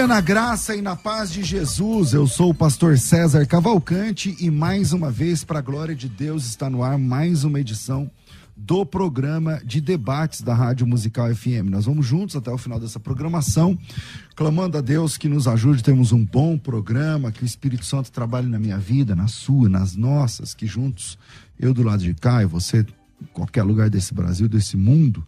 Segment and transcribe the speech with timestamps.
[0.00, 2.14] Dia na graça e na paz de Jesus.
[2.14, 6.46] Eu sou o pastor César Cavalcante e mais uma vez, para a glória de Deus,
[6.46, 8.10] está no ar mais uma edição
[8.56, 11.68] do programa de debates da Rádio Musical FM.
[11.68, 13.78] Nós vamos juntos até o final dessa programação,
[14.34, 18.48] clamando a Deus que nos ajude, temos um bom programa, que o Espírito Santo trabalhe
[18.48, 21.18] na minha vida, na sua, nas nossas, que juntos,
[21.58, 22.86] eu do lado de cá e você,
[23.20, 25.22] em qualquer lugar desse Brasil, desse mundo,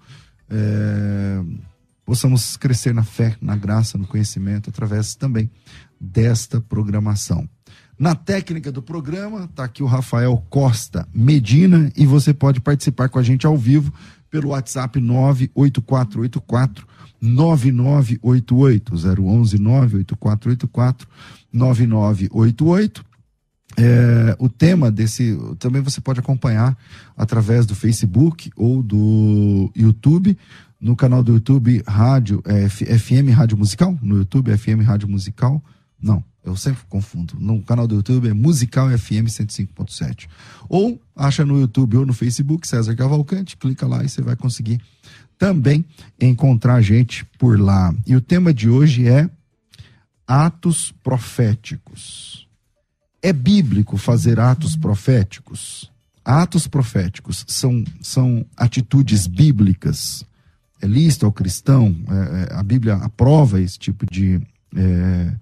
[0.49, 1.43] é
[2.05, 5.51] possamos crescer na fé, na graça, no conhecimento, através também
[6.01, 7.49] desta programação.
[7.99, 13.19] Na técnica do programa, está aqui o Rafael Costa Medina e você pode participar com
[13.19, 13.93] a gente ao vivo
[14.31, 16.87] pelo WhatsApp 98484
[17.21, 21.09] 9988 011 98484
[21.53, 23.05] 9988
[23.77, 26.77] é, o tema desse também você pode acompanhar
[27.17, 30.37] através do Facebook ou do YouTube
[30.83, 35.63] no canal do YouTube Rádio é, FM Rádio Musical, no YouTube FM Rádio Musical.
[36.03, 37.37] Não, eu sempre confundo.
[37.39, 40.27] No canal do YouTube é Musical FM 105.7.
[40.69, 44.81] Ou acha no YouTube ou no Facebook César Cavalcante, clica lá e você vai conseguir
[45.39, 45.85] também
[46.21, 47.95] encontrar a gente por lá.
[48.05, 49.31] E o tema de hoje é
[50.27, 52.49] atos proféticos.
[53.23, 55.89] É bíblico fazer atos proféticos?
[56.25, 60.25] Atos proféticos são, são atitudes bíblicas
[60.83, 64.41] é lícito ao cristão, é, é, a Bíblia aprova esse tipo de,
[64.77, 65.33] é,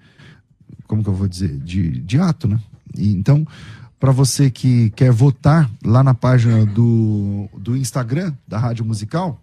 [0.87, 2.61] como que eu vou dizer, de, de ato, né?
[2.95, 3.47] E, então,
[3.99, 9.41] para você que quer votar lá na página do, do Instagram da Rádio Musical,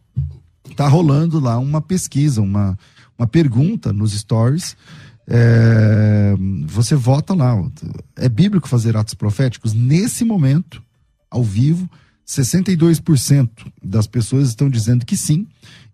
[0.76, 2.78] tá rolando lá uma pesquisa, uma,
[3.18, 4.78] uma pergunta nos stories.
[5.28, 6.36] É,
[6.68, 7.60] você vota lá.
[8.16, 9.74] É bíblico fazer atos proféticos?
[9.74, 10.82] Nesse momento,
[11.30, 11.90] ao vivo,
[12.28, 13.50] 62%
[13.82, 15.48] das pessoas estão dizendo que sim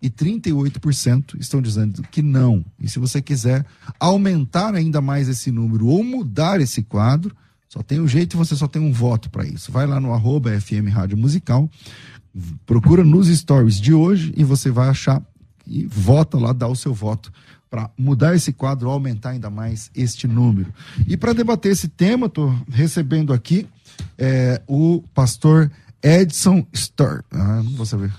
[0.04, 2.66] e 38% estão dizendo que não.
[2.78, 3.66] E se você quiser
[3.98, 7.34] aumentar ainda mais esse número ou mudar esse quadro,
[7.70, 9.72] só tem um jeito e você só tem um voto para isso.
[9.72, 11.70] Vai lá no arroba FM Rádio Musical,
[12.66, 15.24] procura nos stories de hoje e você vai achar
[15.66, 17.32] e vota lá, dá o seu voto
[17.70, 20.72] para mudar esse quadro, aumentar ainda mais este número.
[21.08, 23.66] E para debater esse tema, estou recebendo aqui
[24.18, 25.72] é, o pastor
[26.04, 28.12] Edson Stor, ah, não vou saber.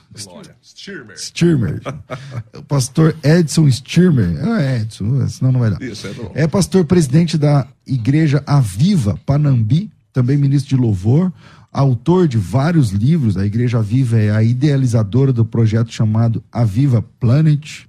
[0.62, 1.18] Stirmer.
[1.18, 1.80] Stirmer.
[2.56, 4.38] o pastor Edson Stirmer.
[4.42, 5.82] Ah, é Edson, senão não vai dar.
[5.82, 11.30] Isso, é, é pastor presidente da Igreja Aviva Panambi, também ministro de louvor,
[11.70, 13.36] autor de vários livros.
[13.36, 17.82] A Igreja Aviva é a idealizadora do projeto chamado Aviva Planet.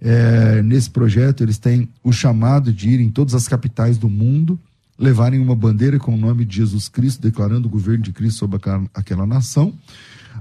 [0.00, 4.58] É, nesse projeto, eles têm o chamado de ir em todas as capitais do mundo
[4.98, 8.58] levarem uma bandeira com o nome de Jesus Cristo, declarando o governo de Cristo sobre
[8.94, 9.74] aquela, nação.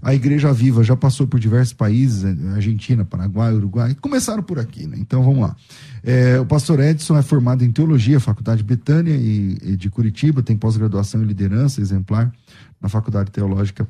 [0.02, 4.88] A Igreja Viva já passou por diversos países, eh, Argentina, Paraguai, Uruguai, começaram por aqui,
[4.88, 4.98] né?
[5.00, 5.56] Então vamos lá.
[6.04, 10.58] É, o pastor Edson é formado em teologia, Faculdade Betânia e, e de Curitiba, tem
[10.58, 12.34] pós-graduação em liderança exemplar
[12.82, 13.88] na Faculdade Teológica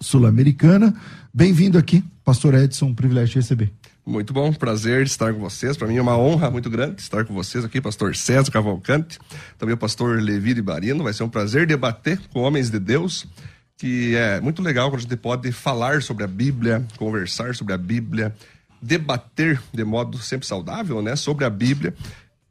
[0.00, 0.94] Sul-Americana.
[1.32, 3.72] Bem-vindo aqui, pastor Edson, um privilégio de receber.
[4.06, 5.76] Muito bom, prazer estar com vocês.
[5.76, 9.18] Para mim é uma honra muito grande estar com vocês aqui, pastor César Cavalcante,
[9.58, 11.02] também o pastor Levi de Barino.
[11.02, 13.26] Vai ser um prazer debater com homens de Deus,
[13.76, 17.76] que é muito legal quando a gente pode falar sobre a Bíblia, conversar sobre a
[17.76, 18.32] Bíblia,
[18.80, 21.92] debater de modo sempre saudável, né, sobre a Bíblia,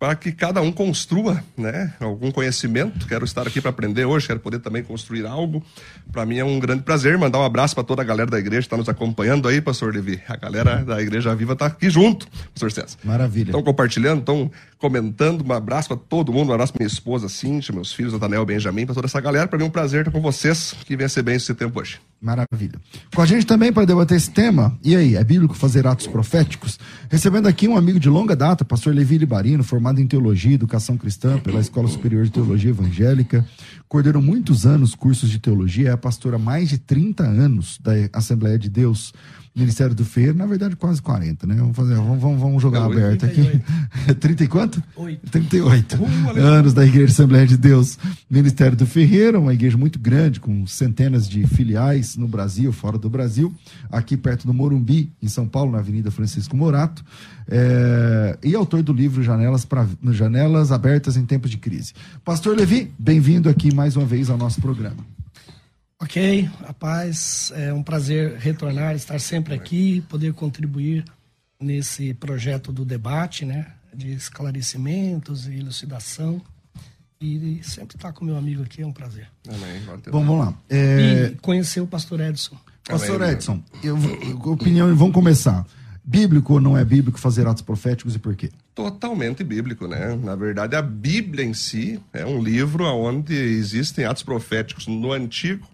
[0.06, 3.07] para que cada um construa né, algum conhecimento.
[3.07, 5.63] Quero estar aqui para aprender hoje, quero poder também construir algo.
[6.12, 8.62] Para mim é um grande prazer mandar um abraço para toda a galera da igreja
[8.62, 10.22] que está nos acompanhando aí, pastor Levi.
[10.28, 12.98] A galera da Igreja Viva está aqui junto, pastor César.
[13.04, 13.48] Maravilha.
[13.48, 15.44] Estão compartilhando, estão comentando.
[15.44, 18.86] Um abraço para todo mundo, um abraço para minha esposa Cíntia, meus filhos, Natanel, Benjamin,
[18.86, 19.48] para toda essa galera.
[19.48, 22.00] Para mim é um prazer estar com vocês, que venha ser bem esse tempo hoje.
[22.22, 22.80] Maravilha.
[23.13, 26.80] Com a gente também para debater esse tema, e aí, é bíblico fazer atos proféticos?
[27.10, 31.40] Recebendo aqui um amigo de longa data, pastor Levi Libarino, formado em teologia educação cristã
[31.40, 33.46] pela Escola Superior de Teologia Evangélica,
[33.88, 38.58] coordenou muitos anos cursos de teologia, é pastora há mais de 30 anos da Assembleia
[38.58, 39.14] de Deus
[39.56, 41.56] Ministério do Ferreiro, na verdade quase 40, né?
[41.56, 43.63] Vamos, fazer, vamos, vamos, vamos jogar aberto 38.
[44.06, 44.16] aqui.
[44.16, 44.84] 30 e quanto?
[44.98, 45.31] 8.
[45.31, 47.98] 38 uh, anos da Igreja Assembleia de Deus
[48.30, 53.10] Ministério do Ferreiro, uma igreja muito grande, com centenas de filiais no Brasil, fora do
[53.10, 53.54] Brasil,
[53.90, 57.06] aqui perto do Morumbi, em São Paulo, na Avenida Francisco Morato,
[57.48, 61.94] é, e autor do livro Janelas, pra, Janelas Abertas em Tempos de Crise.
[62.25, 65.15] Pastor Levi, bem-vindo aqui mais uma vez ao nosso programa.
[66.02, 71.06] Ok, rapaz, é um prazer retornar, estar sempre aqui, poder contribuir
[71.60, 73.68] nesse projeto do debate, né?
[73.94, 76.42] De esclarecimentos e elucidação.
[77.20, 79.28] E sempre estar com meu amigo aqui é um prazer.
[79.48, 79.82] Amém.
[80.12, 80.54] Bom, vamos lá.
[80.70, 81.32] É...
[81.32, 82.58] E conhecer o pastor Edson.
[82.84, 83.34] Pastor Amém.
[83.34, 83.98] Edson, eu,
[84.52, 85.66] opinião, vamos começar.
[86.04, 88.52] Bíblico ou não é bíblico fazer atos proféticos e por quê?
[88.76, 90.14] Totalmente bíblico, né?
[90.16, 95.66] Na verdade, a Bíblia em si é um livro onde existem atos proféticos no Antigo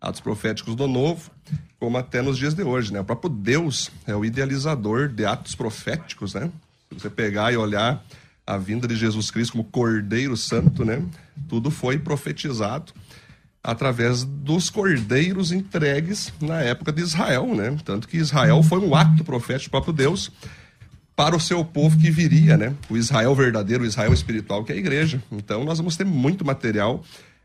[0.00, 1.30] atos proféticos do Novo,
[1.78, 3.00] como até nos dias de hoje, né?
[3.00, 6.50] O próprio Deus é o idealizador de atos proféticos, né?
[6.88, 8.04] Se você pegar e olhar
[8.46, 11.02] a vinda de Jesus Cristo como Cordeiro Santo, né?
[11.48, 12.92] Tudo foi profetizado
[13.62, 17.76] através dos cordeiros entregues na época de Israel, né?
[17.84, 20.32] Tanto que Israel foi um ato profético do próprio Deus
[21.14, 22.74] para o seu povo que viria, né?
[22.88, 25.22] O Israel verdadeiro, o Israel espiritual, que é a igreja.
[25.30, 27.04] Então nós vamos ter muito material,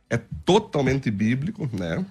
[0.10, 2.06] é totalmente bíblico, né?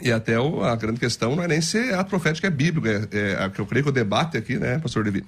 [0.00, 3.18] E até o, a grande questão não é nem se a profética é bíblica, é,
[3.18, 5.24] é, eu creio que o debate aqui, né, pastor Levi,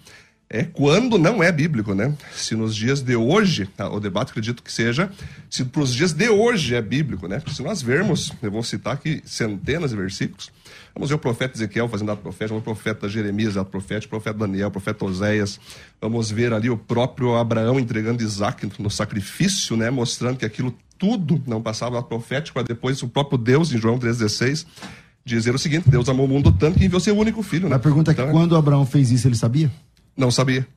[0.53, 2.13] é quando não é bíblico, né?
[2.33, 5.09] Se nos dias de hoje, tá, o debate acredito que seja,
[5.49, 7.39] se para os dias de hoje é bíblico, né?
[7.39, 10.51] Porque se nós vermos, eu vou citar aqui centenas de versículos,
[10.93, 14.41] vamos ver o profeta Ezequiel fazendo ato profético, o profeta Jeremias ato profético, o profeta
[14.41, 15.61] Daniel, o profeta Oséias,
[16.01, 19.89] vamos ver ali o próprio Abraão entregando Isaac no sacrifício, né?
[19.89, 23.99] Mostrando que aquilo tudo não passava ato profético, para depois o próprio Deus, em João
[23.99, 24.67] 3,16,
[25.25, 27.69] dizer o seguinte: Deus amou o mundo tanto que enviou seu único filho.
[27.69, 27.75] Né?
[27.75, 29.73] A pergunta é que então, quando Abraão fez isso, ele sabia?
[30.15, 30.69] Não sabia.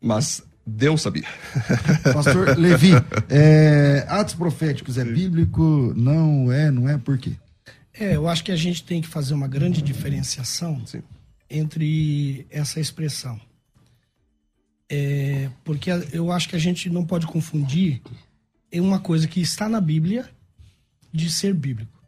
[0.00, 1.24] Mas Deus sabia.
[2.12, 2.92] Pastor Levi,
[3.30, 5.94] é, atos proféticos é bíblico?
[5.96, 6.98] Não é, não é?
[6.98, 7.32] Por quê?
[7.94, 11.02] É, eu acho que a gente tem que fazer uma grande diferenciação Sim.
[11.48, 13.40] entre essa expressão.
[14.90, 18.02] É, porque eu acho que a gente não pode confundir
[18.80, 20.28] uma coisa que está na Bíblia
[21.12, 22.02] de ser bíblico.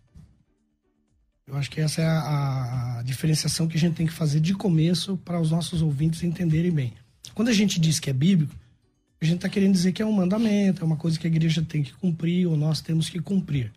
[1.46, 4.54] Eu acho que essa é a, a, diferenciação que a gente tem que fazer de
[4.54, 6.94] começo para os nossos ouvintes entenderem bem.
[7.34, 8.54] Quando a gente diz que é bíblico,
[9.20, 11.62] a gente está querendo dizer que é um mandamento, é uma coisa que a igreja
[11.62, 13.72] tem que cumprir ou nós temos que cumprir.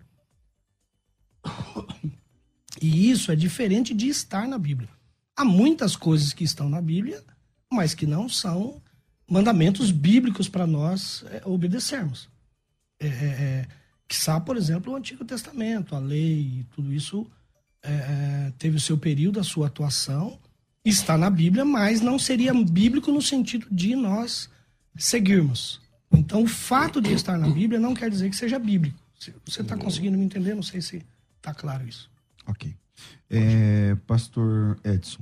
[2.81, 4.89] E isso é diferente de estar na Bíblia.
[5.35, 7.23] Há muitas coisas que estão na Bíblia,
[7.71, 8.81] mas que não são
[9.29, 12.29] mandamentos bíblicos para nós é, obedecermos.
[12.99, 13.67] É, é, é,
[14.07, 17.27] que sabe, por exemplo, o Antigo Testamento, a lei, tudo isso
[17.83, 20.39] é, é, teve o seu período, a sua atuação,
[20.83, 24.49] está na Bíblia, mas não seria bíblico no sentido de nós
[24.97, 25.81] seguirmos.
[26.11, 28.97] Então, o fato de estar na Bíblia não quer dizer que seja bíblico.
[29.45, 30.55] Você está conseguindo me entender?
[30.55, 31.03] Não sei se
[31.37, 32.09] está claro isso.
[32.45, 32.73] Ok.
[33.29, 35.21] É, pastor Edson.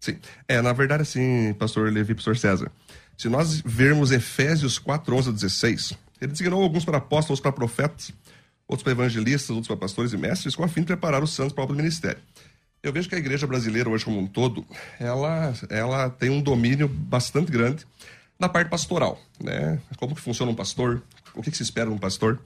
[0.00, 0.18] Sim.
[0.46, 2.70] É, na verdade, assim, pastor Levi, pastor César,
[3.16, 8.12] se nós vermos Efésios 4, 11 a 16, ele designou alguns para apóstolos, para profetas,
[8.66, 11.52] outros para evangelistas, outros para pastores e mestres, com a fim de preparar os santos
[11.52, 12.20] para o ministério.
[12.82, 14.66] Eu vejo que a igreja brasileira hoje como um todo,
[14.98, 17.86] ela, ela tem um domínio bastante grande
[18.38, 19.80] na parte pastoral, né?
[19.96, 21.02] Como que funciona um pastor?
[21.34, 22.40] O que, que se espera de um pastor?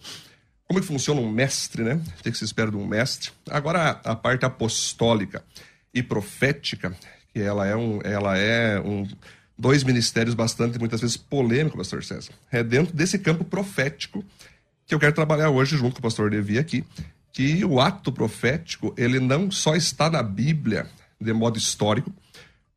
[0.66, 2.00] Como que funciona um mestre, né?
[2.18, 3.30] O que, que se espera de um mestre?
[3.50, 5.42] Agora, a parte apostólica
[5.94, 6.97] e profética,
[7.32, 9.08] que ela é um, ela é um
[9.59, 12.33] dois ministérios bastante, muitas vezes, polêmicos, pastor César.
[12.50, 14.25] É dentro desse campo profético
[14.87, 16.85] que eu quero trabalhar hoje junto com o pastor Levi aqui,
[17.33, 20.87] que o ato profético, ele não só está na Bíblia
[21.21, 22.12] de modo histórico,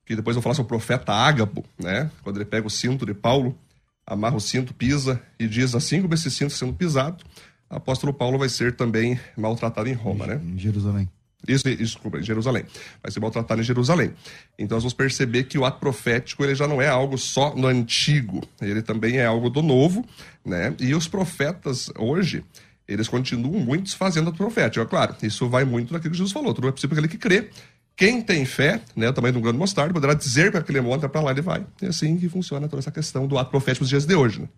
[0.05, 2.11] que depois eu vou falar sobre o profeta Ágabo, né?
[2.23, 3.57] Quando ele pega o cinto de Paulo,
[4.05, 7.23] amarra o cinto, pisa e diz assim como esse cinto sendo pisado,
[7.69, 10.41] o apóstolo Paulo vai ser também maltratado em Roma, né?
[10.43, 11.07] Em Jerusalém.
[11.47, 12.65] Isso, isso, desculpa, em Jerusalém.
[13.01, 14.13] Vai ser maltratado em Jerusalém.
[14.57, 17.67] Então nós vamos perceber que o ato profético ele já não é algo só no
[17.67, 20.05] antigo, ele também é algo do novo,
[20.45, 20.73] né?
[20.79, 22.43] E os profetas hoje,
[22.87, 24.85] eles continuam muitos fazendo ato profético.
[24.85, 26.53] É claro, isso vai muito daquilo que Jesus falou.
[26.53, 27.49] Tudo é possível aquele que crê.
[27.95, 31.07] Quem tem fé, né, o tamanho de um grande mostarda, poderá dizer para aquele monte,
[31.07, 31.65] para lá ele vai.
[31.81, 34.41] É assim que funciona toda essa questão do ato profético nos dias de hoje.
[34.41, 34.49] Né?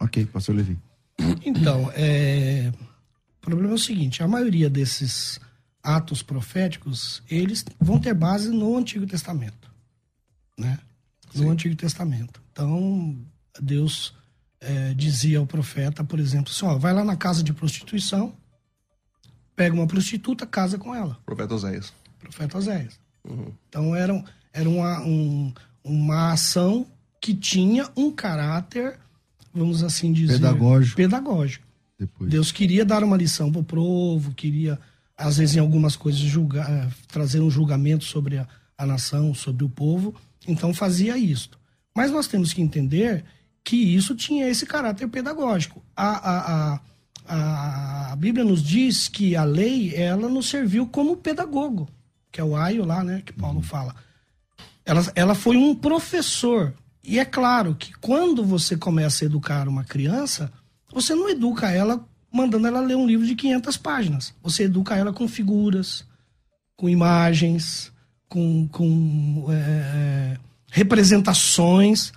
[0.00, 0.76] Ok, pastor Levi.
[1.44, 2.72] Então, é...
[3.38, 5.40] o problema é o seguinte, a maioria desses
[5.82, 9.70] atos proféticos, eles vão ter base no Antigo Testamento,
[10.58, 10.78] né?
[11.34, 11.50] No Sim.
[11.50, 12.42] Antigo Testamento.
[12.52, 13.16] Então,
[13.60, 14.14] Deus
[14.60, 18.34] é, dizia ao profeta, por exemplo, assim, ó, vai lá na casa de prostituição,
[19.56, 21.18] pega uma prostituta, casa com ela.
[21.24, 21.92] Profeta Oséias.
[22.18, 22.98] Profeta Oséias.
[23.24, 23.52] Uhum.
[23.68, 25.52] Então, era, era uma, um,
[25.84, 26.86] uma ação
[27.20, 28.98] que tinha um caráter,
[29.52, 30.34] vamos assim dizer...
[30.34, 30.96] Pedagógico.
[30.96, 31.66] Pedagógico.
[31.98, 32.30] Depois.
[32.30, 34.78] Deus queria dar uma lição para o povo, queria
[35.20, 39.62] às vezes em algumas coisas julgar, eh, trazer um julgamento sobre a, a nação, sobre
[39.64, 40.14] o povo,
[40.48, 41.50] então fazia isso.
[41.94, 43.24] Mas nós temos que entender
[43.62, 45.82] que isso tinha esse caráter pedagógico.
[45.94, 46.80] A, a,
[47.26, 51.86] a, a, Bíblia nos diz que a lei, ela nos serviu como pedagogo,
[52.32, 53.94] que é o aio lá, né, que Paulo fala.
[54.86, 56.72] Ela, ela foi um professor.
[57.04, 60.50] E é claro que quando você começa a educar uma criança,
[60.90, 64.34] você não educa ela mandando ela ler um livro de 500 páginas.
[64.42, 66.04] Você educa ela com figuras,
[66.76, 67.92] com imagens,
[68.28, 70.36] com, com é, é,
[70.70, 72.12] representações,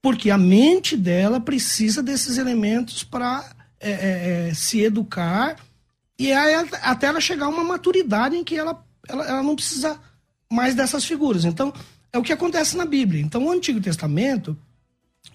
[0.00, 3.44] porque a mente dela precisa desses elementos para
[3.80, 5.56] é, é, é, se educar
[6.18, 10.00] e aí, até ela chegar a uma maturidade em que ela, ela, ela não precisa
[10.52, 11.44] mais dessas figuras.
[11.44, 11.72] Então,
[12.12, 13.22] é o que acontece na Bíblia.
[13.22, 14.58] Então, o Antigo Testamento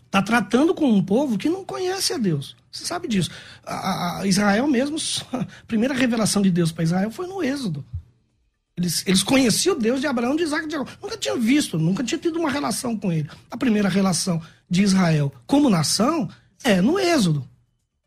[0.06, 2.58] está tratando com um povo que não conhece a Deus.
[2.74, 3.30] Você sabe disso.
[3.64, 4.98] A, a Israel mesmo,
[5.32, 7.86] a primeira revelação de Deus para Israel foi no Êxodo.
[8.76, 10.88] Eles, eles conheciam Deus de Abraão, de Isaac de Jacó.
[11.02, 13.30] Nunca tinham visto, nunca tinham tido uma relação com ele.
[13.52, 16.28] A primeira relação de Israel como nação
[16.64, 17.48] é no Êxodo.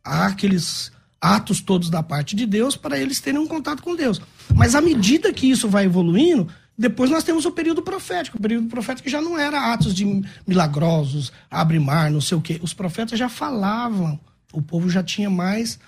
[0.05, 4.21] Há aqueles atos todos da parte de Deus para eles terem um contato com Deus.
[4.55, 8.37] Mas à medida que isso vai evoluindo, depois nós temos o período profético.
[8.37, 10.05] O período profético já não era atos de
[10.45, 12.59] milagrosos, abre mar, não sei o quê.
[12.61, 14.19] Os profetas já falavam
[14.57, 15.79] o povo já tinha mais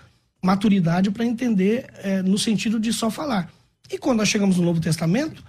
[0.42, 3.50] maturidade para entender é, no sentido de só falar.
[3.90, 5.42] E quando nós chegamos no Novo Testamento,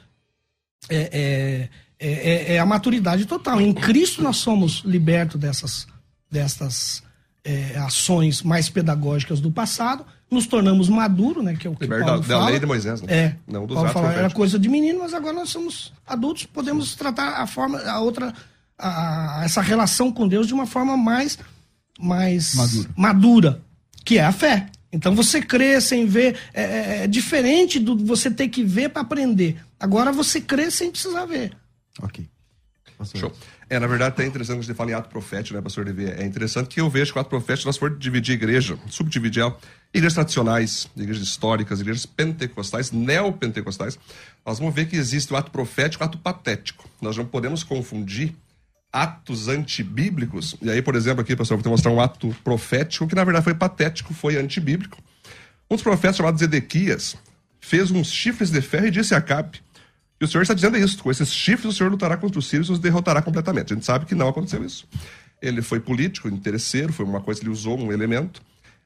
[0.89, 3.59] é, é, é, é a maturidade total.
[3.59, 5.87] Em Cristo nós somos libertos dessas,
[6.31, 7.03] dessas
[7.83, 11.55] ações mais pedagógicas do passado, nos tornamos maduros, né?
[11.55, 13.13] Que é o que Liberta Paulo da, lei de Moisés, né?
[13.13, 13.35] É.
[13.47, 17.41] Não dos Paulo fala, era coisa de menino, mas agora nós somos adultos, podemos tratar
[17.41, 18.33] a forma, a outra,
[18.77, 21.39] a, a, essa relação com Deus de uma forma mais
[21.99, 23.61] mais madura, madura
[24.05, 24.67] que é a fé.
[24.91, 29.03] Então você crê sem ver, é, é, é diferente do você ter que ver para
[29.03, 29.57] aprender.
[29.79, 31.55] Agora você crê sem precisar ver.
[32.01, 32.27] Ok.
[32.97, 33.21] Pastor.
[33.21, 33.33] Show.
[33.69, 36.05] É, na verdade, até interessante que você fala em ato profético, né, pastor Devi?
[36.05, 39.43] É interessante que eu vejo que o ato profético, nós for dividir a igreja, subdividir
[39.43, 39.55] ela,
[39.93, 43.97] igrejas tradicionais, igrejas históricas, igrejas pentecostais, neopentecostais,
[44.43, 46.89] nós vamos ver que existe o ato profético e o ato patético.
[46.99, 48.35] Nós não podemos confundir
[48.91, 50.55] atos antibíblicos.
[50.61, 53.43] E aí, por exemplo, aqui, pessoal, vou te mostrar um ato profético que na verdade
[53.43, 54.97] foi patético, foi antibíblico.
[55.69, 57.15] Um dos profetas chamado Zedequias
[57.59, 59.61] fez uns chifres de ferro e disse a Acabe.
[60.19, 62.69] E o Senhor está dizendo isso: com esses chifres o Senhor lutará contra os sírios
[62.69, 63.73] e os derrotará completamente.
[63.73, 64.87] A gente sabe que não aconteceu isso.
[65.41, 68.41] Ele foi político, interesseiro, foi uma coisa que ele usou, um elemento.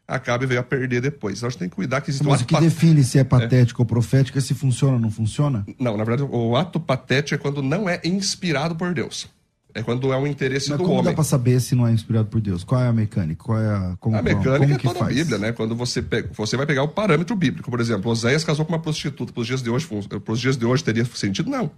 [0.05, 1.38] Acabe veio a perder depois.
[1.38, 2.62] Então a gente tem que cuidar que existe Mas um o que pat...
[2.62, 3.83] define se é patético é.
[3.83, 5.65] ou profético é se funciona ou não funciona?
[5.79, 9.29] Não, na verdade, o ato patético é quando não é inspirado por Deus.
[9.75, 11.05] É quando é um interesse Mas do como homem.
[11.05, 12.63] dá para saber se não é inspirado por Deus?
[12.63, 13.43] Qual é a mecânica?
[13.43, 15.11] Qual é a, como, a mecânica como é toda faz?
[15.11, 15.51] a Bíblia, né?
[15.51, 18.79] Quando você pega, você vai pegar o parâmetro bíblico, por exemplo, Oséias casou com uma
[18.79, 19.33] prostituta.
[19.33, 21.49] Para os dias de hoje, para os dias de hoje teria sentido?
[21.49, 21.71] Não.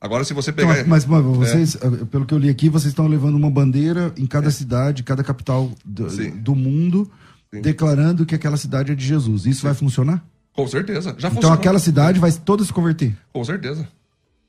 [0.00, 0.74] Agora, se você pegar.
[0.74, 2.04] Então, mas, mas, vocês, é.
[2.04, 4.50] pelo que eu li aqui, vocês estão levando uma bandeira em cada é.
[4.50, 7.10] cidade, cada capital do, do mundo,
[7.52, 7.62] Sim.
[7.62, 9.46] declarando que aquela cidade é de Jesus.
[9.46, 9.66] Isso Sim.
[9.66, 10.24] vai funcionar?
[10.52, 11.10] Com certeza.
[11.18, 11.58] Já então funcionou.
[11.58, 13.16] aquela cidade vai toda se converter.
[13.32, 13.88] Com certeza.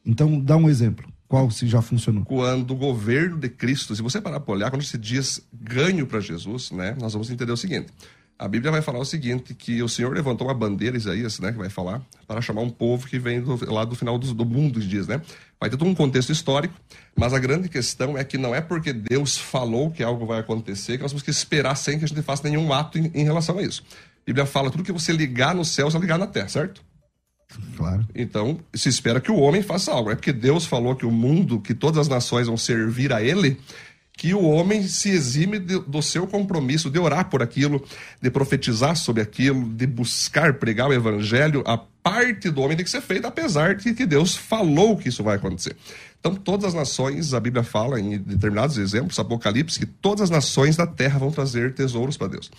[0.05, 1.07] Então, dá um exemplo.
[1.27, 2.24] Qual se já funcionou?
[2.24, 6.20] Quando o governo de Cristo, se você parar para olhar, quando se diz ganho para
[6.20, 7.88] Jesus, né, nós vamos entender o seguinte.
[8.38, 11.58] A Bíblia vai falar o seguinte, que o Senhor levantou uma bandeira, Isaías, né, que
[11.58, 14.82] vai falar, para chamar um povo que vem do, lá do final do, do mundo,
[14.82, 15.22] diz, né?
[15.58, 16.75] Vai ter todo um contexto histórico,
[17.15, 20.98] mas a grande questão é que não é porque Deus falou que algo vai acontecer
[20.98, 23.58] que nós temos que esperar sem que a gente faça nenhum ato em, em relação
[23.58, 23.84] a isso.
[23.91, 26.84] A Bíblia fala tudo que você ligar no céu, você ligar na terra, certo?
[27.77, 28.05] Claro.
[28.13, 30.11] Então, se espera que o homem faça algo.
[30.11, 33.59] É porque Deus falou que o mundo, que todas as nações vão servir a ele.
[34.17, 37.83] que o homem se exime de, do seu compromisso de orar por aquilo,
[38.21, 41.63] de profetizar sobre aquilo, de buscar pregar o evangelho.
[41.65, 45.23] A parte do homem tem que ser feita, apesar de que Deus falou que isso
[45.23, 45.75] vai acontecer.
[46.19, 50.75] Então, todas as nações, a Bíblia fala em determinados exemplos, Apocalipse, que todas as nações
[50.75, 52.49] da terra vão trazer tesouros para Deus.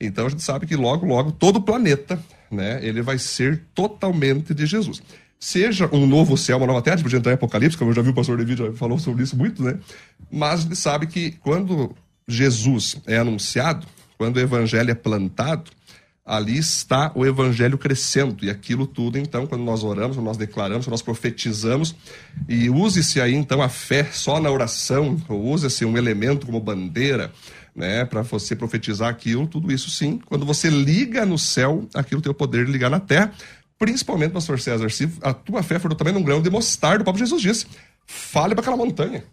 [0.00, 2.20] Então, a gente sabe que logo, logo, todo o planeta,
[2.54, 5.02] né, ele vai ser totalmente de Jesus
[5.44, 8.08] seja um novo céu, uma nova terra, tipo, entrar em Apocalipse, como eu já vi
[8.08, 9.78] o pastor David já falou sobre isso muito, né?
[10.32, 11.94] Mas gente sabe que quando
[12.26, 15.70] Jesus é anunciado, quando o evangelho é plantado,
[16.24, 18.42] ali está o evangelho crescendo.
[18.42, 21.94] E aquilo tudo, então, quando nós oramos, quando nós declaramos, quando nós profetizamos,
[22.48, 27.30] e use-se aí, então, a fé só na oração, ou use-se um elemento como bandeira,
[27.74, 30.20] né, para você profetizar aquilo, tudo isso sim.
[30.26, 33.32] Quando você liga no céu, aquilo tem o poder de ligar na terra,
[33.78, 37.02] Principalmente, pastor César, se a tua fé for do tamanho de um grão de mostarda,
[37.02, 37.66] o próprio Jesus disse,
[38.06, 39.24] fale para aquela montanha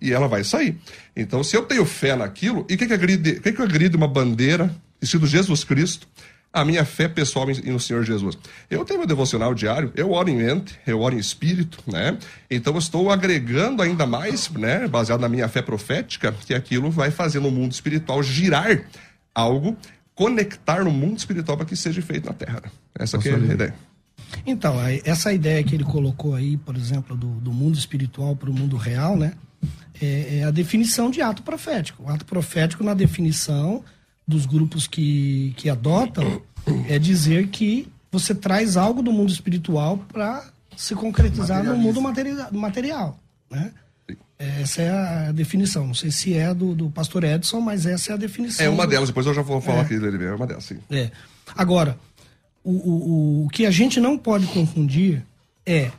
[0.00, 0.78] e ela vai sair.
[1.14, 4.08] Então, se eu tenho fé naquilo, e o que, que, agride, que, que agride uma
[4.08, 6.08] bandeira, estilo Jesus Cristo,
[6.52, 8.36] a minha fé pessoal no Senhor Jesus.
[8.68, 12.18] Eu tenho meu devocional diário, eu oro em mente, eu oro em espírito, né?
[12.50, 17.10] Então eu estou agregando ainda mais, né, baseado na minha fé profética, que aquilo vai
[17.10, 18.84] fazer no mundo espiritual girar
[19.34, 19.76] algo,
[20.14, 22.62] conectar no mundo espiritual para que seja feito na Terra.
[22.94, 23.74] Essa é a ideia.
[24.46, 28.52] Então, essa ideia que ele colocou aí, por exemplo, do, do mundo espiritual para o
[28.52, 29.32] mundo real, né?
[30.00, 32.02] É, é, a definição de ato profético.
[32.04, 33.84] O ato profético, na definição
[34.26, 36.40] dos grupos que, que adotam,
[36.88, 40.44] é dizer que você traz algo do mundo espiritual para
[40.76, 43.18] se concretizar no mundo material, material
[43.50, 43.70] né?
[44.38, 45.86] Essa é a definição.
[45.86, 48.66] Não sei se é do, do pastor Edson, mas essa é a definição.
[48.66, 49.80] É uma delas, depois eu já vou falar é.
[49.82, 50.78] aqui dele, é uma delas, sim.
[50.90, 51.12] É.
[51.56, 51.96] Agora,
[52.64, 55.22] o, o, o que a gente não pode confundir
[55.64, 55.92] é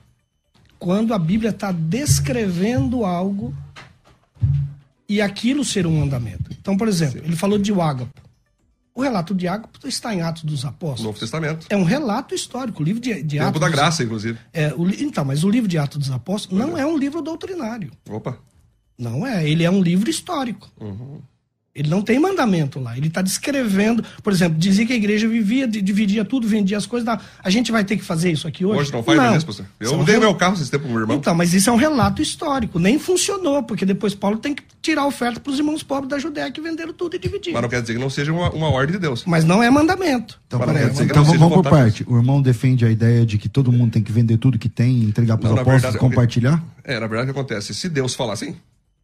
[0.77, 3.53] quando a Bíblia está descrevendo algo
[5.13, 6.50] e aquilo ser um mandamento.
[6.60, 7.25] Então, por exemplo, Sim.
[7.27, 8.22] ele falou de Ágapo.
[8.96, 11.03] O relato de Ágapo está em Atos dos Apóstolos.
[11.03, 11.67] Novo Testamento.
[11.70, 13.62] É um relato histórico, o livro de, de Atos.
[13.62, 14.39] da Graça, inclusive.
[14.51, 16.82] É, o, então, mas o livro de Atos dos Apóstolos não é.
[16.82, 17.91] é um livro doutrinário.
[18.10, 18.39] Opa.
[18.98, 20.72] Não é, ele é um livro histórico.
[20.79, 21.22] Uhum.
[21.75, 22.96] Ele não tem mandamento lá.
[22.96, 27.03] Ele está descrevendo, por exemplo, dizia que a igreja vivia, dividia tudo, vendia as coisas.
[27.03, 27.20] Da...
[27.44, 28.82] A gente vai ter que fazer isso aqui hoje?
[28.82, 29.36] Hoje não faz não.
[29.36, 29.63] isso, você.
[29.80, 30.22] Eu São mudei rel...
[30.22, 31.18] meu carro esse tempo meu irmão.
[31.18, 32.77] Então, mas isso é um relato histórico.
[32.77, 36.20] Nem funcionou, porque depois Paulo tem que tirar a oferta para os irmãos pobres da
[36.20, 37.53] Judéia que venderam tudo e dividiram.
[37.53, 39.24] Mas não quer dizer que não seja uma, uma ordem de Deus.
[39.25, 40.39] Mas não é mandamento.
[40.46, 40.62] Então,
[41.01, 42.06] então vamos por parte.
[42.08, 45.01] O irmão defende a ideia de que todo mundo tem que vender tudo que tem,
[45.06, 46.63] entregar para os apóstolos e compartilhar?
[46.84, 47.74] É, na verdade, o que acontece?
[47.74, 48.56] Se Deus falar assim,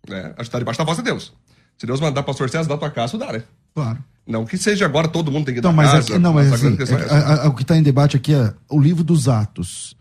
[0.07, 1.34] né, a gente está debaixo da voz de Deus.
[1.79, 3.41] Se Deus mandar pastor César dar tua casa, dá, né?
[3.73, 4.03] Claro.
[4.27, 6.13] Não que seja agora todo mundo tem que dar mas casa.
[6.13, 8.79] Aqui, não, mas assim, é, a, a, o que está em debate aqui é o
[8.79, 9.97] livro dos Atos.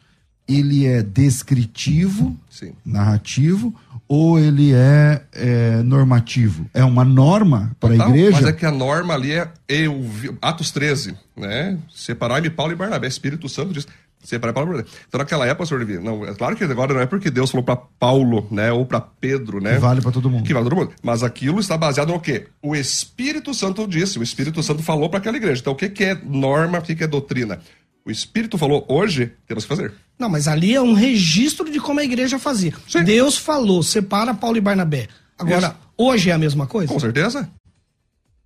[0.46, 2.72] Ele é descritivo, Sim.
[2.84, 3.74] narrativo,
[4.08, 6.66] ou ele é, é, normativo?
[6.74, 8.32] É uma norma para a igreja?
[8.32, 10.02] Mas é que a norma ali é eu,
[10.42, 11.78] Atos 13, né?
[11.94, 13.06] Separar-me Paulo e Barnabé.
[13.06, 13.86] Espírito Santo diz.
[14.22, 17.07] Separar Paulo e Então, naquela época, senhor Levi, não, é claro que agora não é
[17.07, 19.74] porque Deus falou para Paulo, né, ou para Pedro, né?
[19.74, 20.44] Que vale para todo mundo.
[20.44, 20.96] Que vale para todo mundo.
[21.02, 22.48] Mas aquilo está baseado no quê?
[22.61, 25.61] O Espírito Santo disse, o Espírito Santo falou para aquela igreja.
[25.61, 27.61] Então, o que, que é norma, o que, que é doutrina?
[28.04, 29.92] O Espírito falou, hoje temos que fazer.
[30.18, 32.72] Não, mas ali é um registro de como a igreja fazia.
[32.88, 33.04] Sim.
[33.04, 35.09] Deus falou, separa Paulo e Barnabé.
[35.38, 35.76] Agora, Isso.
[35.96, 36.92] hoje é a mesma coisa?
[36.92, 37.48] Com certeza.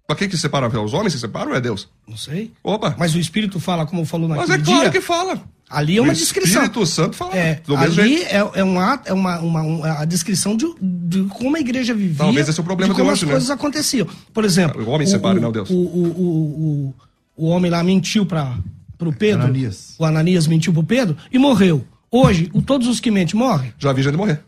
[0.07, 1.13] Pra que que separa os homens?
[1.13, 1.89] Se separam ou é Deus?
[2.07, 2.53] Não sei.
[2.63, 2.95] Opa.
[2.99, 4.59] Mas o Espírito fala como falou naquele dia.
[4.59, 5.43] Mas é claro que fala.
[5.73, 6.63] Ali é uma o descrição.
[6.63, 7.37] Espírito Santo fala.
[7.37, 8.31] É, do mesmo ali jeito.
[8.31, 12.19] é, é, uma, é uma, uma, uma, a descrição de, de como a igreja vivia.
[12.19, 13.31] Talvez esse é o problema de como as né?
[13.31, 14.07] coisas aconteciam.
[14.33, 14.85] Por exemplo.
[14.85, 15.71] O homem separa, não Deus.
[15.71, 16.95] O, o, o,
[17.37, 18.55] o, o homem lá mentiu para
[19.01, 19.45] o Pedro.
[19.45, 19.95] Ananias.
[19.99, 21.85] O Ananias mentiu para o Pedro e morreu.
[22.11, 23.73] Hoje, todos os que mentem morrem?
[23.79, 24.43] Já vi gente morrer.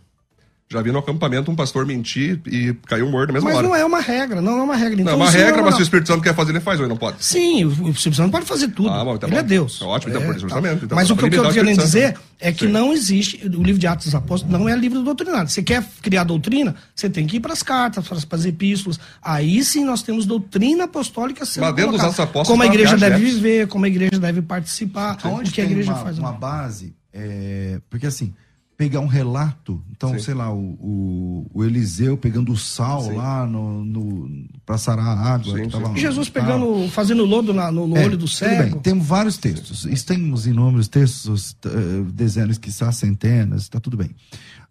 [0.74, 3.68] Já vi no acampamento um pastor mentir e caiu morto na mesma mas hora.
[3.68, 5.00] Mas não é uma regra, não é uma regra.
[5.00, 6.84] Então, não é uma regra, mas se o Espírito Santo quer fazer, ele faz ou
[6.84, 7.24] ele não pode?
[7.24, 8.90] Sim, o Espírito Santo pode fazer tudo.
[8.90, 9.40] Ah, bom, tá ele bom.
[9.40, 9.80] é Deus.
[9.80, 10.48] É ótimo, então, é, por isso.
[10.48, 10.58] Tá.
[10.58, 12.72] Então, mas o que eu querendo dizer é que Sim.
[12.72, 15.48] não existe, o livro de Atos dos Apóstolos não é livro doutrinário.
[15.48, 18.98] Você quer criar doutrina, você tem que ir para as cartas, para as epístolas.
[19.22, 22.96] Aí sim nós temos doutrina apostólica sendo mas dentro dos Atos Apóstolos, Como a igreja
[22.96, 26.18] deve viver, como a igreja deve participar, onde que a igreja uma, faz.
[26.18, 28.34] Uma base, é, porque assim
[28.76, 29.82] pegar um relato.
[29.90, 30.18] Então, Sim.
[30.18, 33.16] sei lá, o, o, o, Eliseu pegando o sal Sim.
[33.16, 35.56] lá no, no, para sarar a água.
[35.56, 38.72] Sim, tava, Jesus pegando, fazendo lodo na, no, no é, olho do cego.
[38.72, 39.86] Bem, temos vários textos.
[40.04, 44.10] Temos inúmeros textos, uh, dezenas, quiçá centenas, está tudo bem.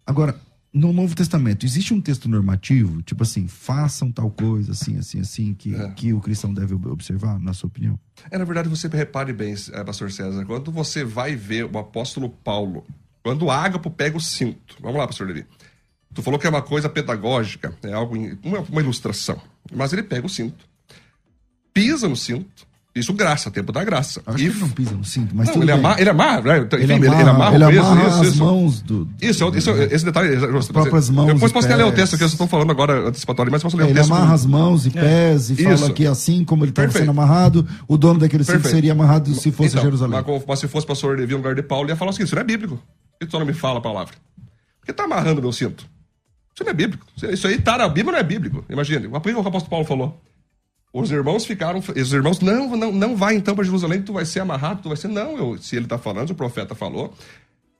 [0.06, 0.38] Agora,
[0.72, 5.54] no Novo Testamento, existe um texto normativo, tipo assim, façam tal coisa, assim, assim, assim,
[5.54, 5.90] que, é.
[5.90, 7.98] que o cristão deve observar, na sua opinião?
[8.28, 12.28] É, na verdade, você repare bem, eh, pastor César, quando você vai ver o apóstolo
[12.28, 12.84] Paulo
[13.24, 15.46] quando o Ágapo pega o cinto, vamos lá, pastor Levi.
[16.14, 19.40] Tu falou que é uma coisa pedagógica, é algo, uma, uma ilustração.
[19.74, 20.64] Mas ele pega o cinto,
[21.72, 24.22] pisa no cinto, isso graça, tempo da graça.
[24.24, 26.58] Acho E que ele não pisa no cinto, mas não, ele, amarra, ele amarra, né?
[26.58, 28.38] Enfim, Ele ele, amarra, ele amarra, ele peso, amarra isso, as isso.
[28.44, 29.08] mãos do...
[29.20, 30.36] Isso, isso, esse detalhe.
[30.56, 33.50] As próprias mãos Depois posso até ler o texto eu só estou falando agora antecipatório,
[33.50, 34.12] mas posso ler É, o ele texto.
[34.12, 35.64] amarra as mãos e pés e Isso.
[35.64, 38.74] fala que assim como ele estava sendo amarrado, o dono daquele cinto Perfeito.
[38.76, 40.22] seria amarrado se fosse Então, Jerusalém.
[40.46, 42.36] Mas, se fosse pastor Levi no lugar de Paulo, ele ia falar o seguinte: isso
[42.36, 42.80] não é bíblico.
[43.24, 44.14] Que tu não me fala a palavra?
[44.80, 45.86] Por que tá amarrando meu cinto?
[46.54, 47.06] Isso não é bíblico.
[47.30, 48.64] Isso- aí tá na Bíblia, não é bíblico.
[48.68, 49.08] Imagine.
[49.08, 50.20] Por que o apóstolo Paulo falou?
[50.92, 51.80] Os irmãos ficaram.
[51.80, 54.96] Os irmãos, não, não, não vai então para Jerusalém, tu vai ser amarrado, tu vai
[54.96, 55.08] ser.
[55.08, 57.12] Não, eu, se ele tá falando, se o profeta falou,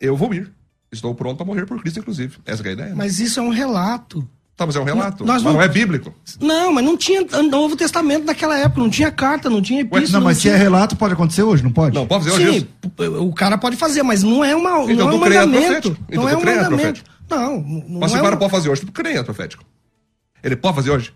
[0.00, 0.50] eu vou ir.
[0.90, 2.38] Estou pronto para morrer por Cristo, inclusive.
[2.44, 2.88] Essa é a ideia.
[2.90, 2.94] né?
[2.96, 4.28] Mas isso é um relato.
[4.56, 5.26] Tá, mas é um relato.
[5.26, 6.14] Mas não não- é bíblico.
[6.40, 10.20] Não, mas não tinha Novo Testamento naquela época, não tinha carta, não tinha epístola.
[10.20, 10.54] não, mas se tinha...
[10.54, 11.92] é relato, pode acontecer hoje, não pode?
[11.94, 12.68] Não, pode fazer hoje Sim,
[13.02, 13.20] isso.
[13.20, 15.96] o cara pode fazer, mas não é, uma, Então não é um é mandamento.
[16.08, 16.68] Então não é um é mandamento.
[16.68, 17.08] profético.
[17.28, 19.64] Não, não Mas se o cara um- pode fazer hoje, tu crê, é profético.
[20.42, 21.12] Ele pode fazer hoje?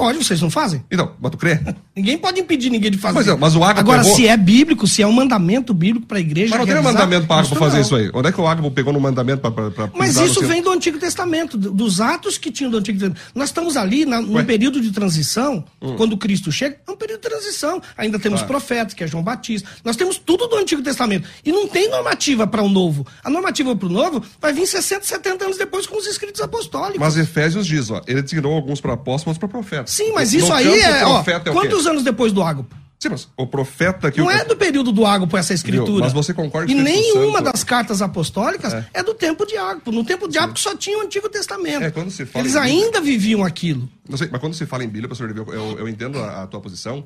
[0.00, 0.84] Pode, vocês não fazem?
[0.90, 1.60] Então, mas tu crê?
[1.96, 3.14] Ninguém pode impedir ninguém de fazer.
[3.18, 6.06] Mas é, mas o Ágapo Agora, pegou- se é bíblico, se é um mandamento bíblico
[6.06, 6.50] para a igreja.
[6.56, 7.82] Mas não tem um mandamento para Ágapo fazer não.
[7.82, 8.10] isso aí.
[8.14, 11.58] Onde é que o Ágapo pegou no mandamento para Mas isso vem do Antigo Testamento,
[11.58, 13.20] do- dos atos que tinham do Antigo Testamento.
[13.34, 14.42] Nós estamos ali na, num Ué.
[14.44, 15.96] período de transição, Hum.
[15.96, 17.82] quando Cristo chega, é um período de transição.
[17.98, 18.44] Ainda temos Ah.
[18.46, 19.68] profetas, que é João Batista.
[19.84, 21.28] Nós temos tudo do Antigo Testamento.
[21.44, 23.06] E não tem normativa para o novo.
[23.22, 26.98] A normativa para o novo vai vir 60, 70 anos depois com os escritos apostólicos.
[27.00, 29.89] Mas Efésios diz, ó, ele designou alguns para apóstolos, para profetas.
[29.90, 31.04] Sim, mas No isso aí campo, é.
[31.06, 32.74] Ó, é quantos anos depois do Ágapo?
[32.98, 35.86] Sim, mas o profeta que Não é do período do Ágapo essa escritura.
[35.90, 36.00] Viu?
[36.00, 39.02] Mas você concorda E que o Espírito nenhuma Santo- das cartas apostólicas é.
[39.02, 39.90] do tempo de Ágapo.
[39.90, 41.82] No tempo de Ágapo só tinha o Antigo Testamento.
[41.82, 43.88] É, quando se fala Eles em Bíblia- ainda viviam aquilo.
[44.06, 46.42] Não sei, mas quando se fala em Bíblia, pastor Levi, eu, eu, eu entendo a,
[46.42, 47.02] a tua posição.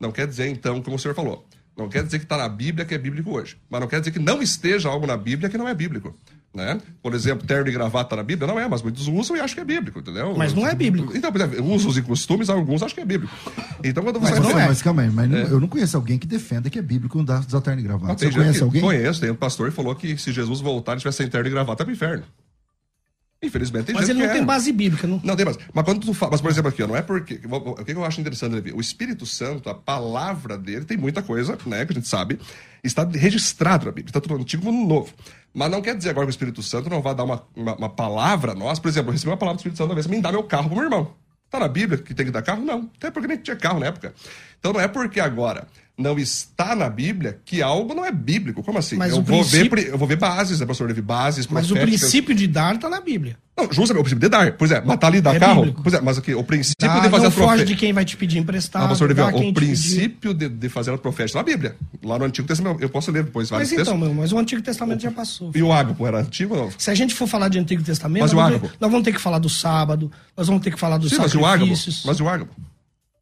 [0.00, 1.44] Não quer dizer, então, como o senhor falou.
[1.76, 3.56] Não quer dizer que está na Bíblia que é bíblico hoje.
[3.68, 6.14] Mas não quer dizer que não esteja algo na Bíblia que não é bíblico.
[6.54, 6.80] Né?
[7.02, 9.60] Por exemplo, terno e gravata na Bíblia não é, mas muitos usam e acham que
[9.60, 10.34] é bíblico, entendeu?
[10.36, 11.14] Mas não é bíblico.
[11.16, 11.30] Então,
[11.62, 13.32] usos e costumes, alguns acham que é bíblico.
[13.84, 14.66] Então, quando você Mas, não você- é.
[14.66, 17.44] mas calma aí, mas não- eu não conheço alguém que defenda que é bíblico usar
[17.46, 18.12] usar terno e gravata.
[18.12, 18.80] Ah, Você tem gente conhece alguém?
[18.80, 21.50] Conheço, tem um pastor que falou que se Jesus voltar e tivesse sem terno e
[21.50, 22.24] gravata, é pro inferno.
[23.40, 24.44] Infelizmente, tem Mas gente ele não tem é.
[24.44, 25.06] base bíblica.
[25.06, 25.20] Não...
[25.22, 25.56] Não tem mais.
[25.72, 27.40] Mas quando tu fala, mas por exemplo aqui, ó, não é porque.
[27.48, 28.72] O que eu acho interessante, Levi?
[28.72, 32.40] O Espírito Santo, a palavra dele, tem muita coisa, né, que a gente sabe,
[32.82, 35.14] está registrado na Bíblia, tanto no Antigo como no Novo.
[35.54, 37.88] Mas não quer dizer agora que o Espírito Santo não vai dar uma, uma, uma
[37.88, 38.80] palavra a nós.
[38.80, 40.66] Por exemplo, eu recebi uma palavra do Espírito Santo uma vez, me dá meu carro
[40.68, 41.14] pro meu irmão.
[41.48, 42.62] Tá na Bíblia que tem que dar carro?
[42.62, 42.90] Não.
[42.96, 44.12] Até porque nem tinha carro na época.
[44.58, 45.66] Então não é porque agora
[45.98, 48.62] não está na Bíblia que algo não é bíblico.
[48.62, 48.96] Como assim?
[48.96, 51.02] Mas eu, o vou ver, princípio- pri- eu vou ver bases, né, pastor Levi?
[51.02, 53.36] Bases, Mas o princípio de dar está na Bíblia.
[53.56, 54.52] Não, justamente, o princípio de dar.
[54.52, 55.62] Pois é, matar ali, dar É carro.
[55.62, 55.82] bíblico.
[55.82, 57.66] Pois é, mas aqui, o princípio Dá, de fazer não a foge profecia.
[57.66, 58.84] de quem vai te pedir emprestado.
[58.84, 61.74] Ah, pastor Levi, o princípio de, de fazer a profecia está na Bíblia.
[62.04, 64.62] Lá no Antigo Testamento, eu posso ler depois vários Mas então, meu, mas o Antigo
[64.62, 65.50] Testamento já passou.
[65.52, 66.70] E o ágapo era antigo ou não?
[66.78, 68.76] Se a gente for falar de Antigo Testamento, Mas nós, o vamos ágapo?
[68.80, 71.32] nós vamos ter que falar do sábado, nós vamos ter que falar dos Sim, mas
[71.32, 71.58] e o ágapo?
[71.66, 72.02] sacrifícios.
[72.06, 72.54] Mas o ágapo?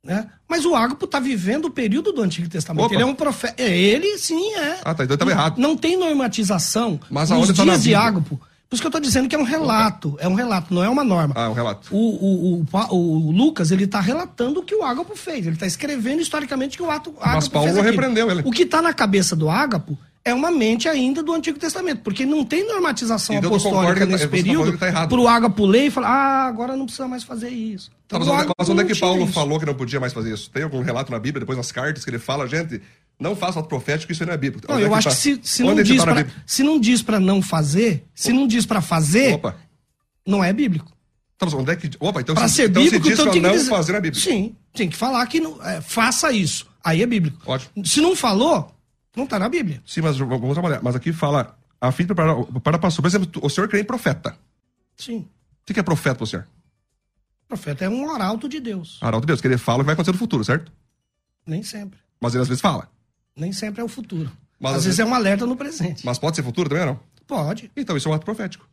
[0.07, 0.29] Né?
[0.49, 2.87] Mas o Ágapo está vivendo o período do Antigo Testamento.
[2.87, 2.95] Opa.
[2.95, 3.61] Ele é um profeta.
[3.61, 4.79] É, ele sim é.
[4.85, 5.59] Ah, tá, então eu tava errado.
[5.59, 7.99] Não tem normatização Mas nos aonde tá dias de Bíblia?
[7.99, 8.41] Ágapo.
[8.69, 10.17] Por isso que eu estou dizendo que é um relato.
[10.19, 11.35] É um relato, não é uma norma.
[11.37, 11.95] Ah, um relato.
[11.95, 15.47] O, o, o, o Lucas, ele está relatando o que o Ágapo fez.
[15.47, 17.93] Ele está escrevendo historicamente que o ato, Ágapo Paulo fez aquilo.
[17.93, 18.43] repreendeu ele.
[18.45, 22.27] O que está na cabeça do Ágapo é uma mente ainda do Antigo Testamento, porque
[22.27, 25.91] não tem normatização Então apostólica tá- nesse tá período tá para o Ágapo ler e
[25.91, 27.91] falar, ah, agora não precisa mais fazer isso.
[28.09, 29.33] Tá, Então, mas, onde, Ágapo mas onde é que Paulo isso.
[29.33, 30.51] falou que não podia mais fazer isso?
[30.51, 32.83] Tem algum relato na Bíblia, depois nas cartas, que ele fala, gente,
[33.21, 34.67] não faça ato profético, isso aí não é bíblico.
[34.69, 35.15] Não, é eu acho tá?
[35.15, 36.35] que se, se, não é que tá pra, Bíblia?
[36.45, 39.55] se não diz para não fazer, se não diz para fazer, Opa.
[40.27, 40.91] não é bíblico.
[41.39, 41.89] Tá, mas onde é que.
[42.01, 43.71] Opa, então, Para se, ser então bíblico, se diz então pra não dizer...
[43.71, 44.21] fazer na Bíblia.
[44.21, 46.67] Sim, tem que falar que não, é, faça isso.
[46.83, 47.39] Aí é bíblico.
[47.47, 47.87] Ótimo.
[47.87, 48.73] Se não falou,
[49.17, 49.83] não está na Bíblia.
[49.87, 50.81] Sim, mas vamos trabalhar.
[50.83, 53.03] Mas aqui fala, a fim de preparar para pastor.
[53.03, 54.37] Por exemplo, o senhor crê em profeta.
[54.97, 55.27] Sim.
[55.69, 56.47] O que é profeta para o senhor?
[57.49, 58.99] Profeta é um arauto de Deus.
[59.01, 60.71] Arauto de Deus, que ele fala o que vai acontecer no futuro, certo?
[61.47, 61.99] Nem sempre.
[62.21, 62.89] Mas ele às vezes fala.
[63.37, 64.31] Nem sempre é o futuro.
[64.59, 66.05] Mas às às vezes vezes- é um alerta no presente.
[66.05, 66.99] Mas pode ser futuro também não?
[67.27, 67.71] Pode.
[67.77, 68.67] Então isso é um ato profético.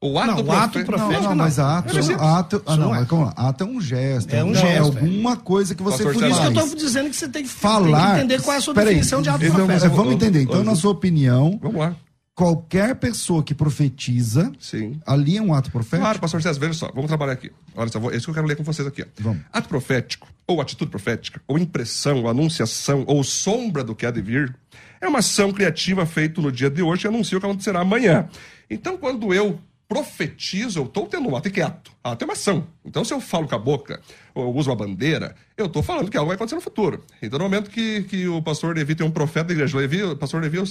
[0.00, 1.34] O ato, Não, o ato profético- Não, não, não.
[1.36, 3.00] mas ato, É ato, ah, não, não é.
[3.10, 3.32] mas?
[3.36, 4.32] Ato é um gesto.
[4.32, 6.32] É um algum- gesto, alguma coisa que você Pastor Por faz.
[6.32, 7.98] isso que eu estou dizendo que você tem que, Falar.
[7.98, 9.86] tem que entender qual é a sua definição de ato então, profético.
[9.88, 10.42] mas vamos entender.
[10.42, 11.96] Então, na sua opinião, Vamos lá.
[12.32, 15.00] qualquer pessoa que profetiza, Sim.
[15.04, 16.02] ali é um ato profético?
[16.02, 17.50] Claro, pastor César, veja só, vamos trabalhar aqui.
[17.74, 19.02] Olha só, é isso que eu quero ler com vocês aqui.
[19.02, 19.06] Ó.
[19.18, 19.40] Vamos.
[19.52, 24.20] Ato profético, ou atitude profética, ou impressão, ou anunciação, ou sombra do que há de
[24.22, 24.54] vir,
[25.00, 28.28] é uma ação criativa feita no dia de hoje que anuncia o que acontecerá amanhã.
[28.70, 29.58] Então, quando eu
[29.88, 31.50] profetizo, eu estou tendo um ato.
[31.50, 31.90] Que é ato?
[32.04, 32.66] Ato é uma ação.
[32.84, 34.00] Então, se eu falo com a boca,
[34.34, 37.02] ou eu uso uma bandeira, eu estou falando que algo vai acontecer no futuro.
[37.22, 40.16] Então, no momento que, que o pastor Levi tem um profeta da igreja, Levi, o
[40.16, 40.64] pastor Levi, eu-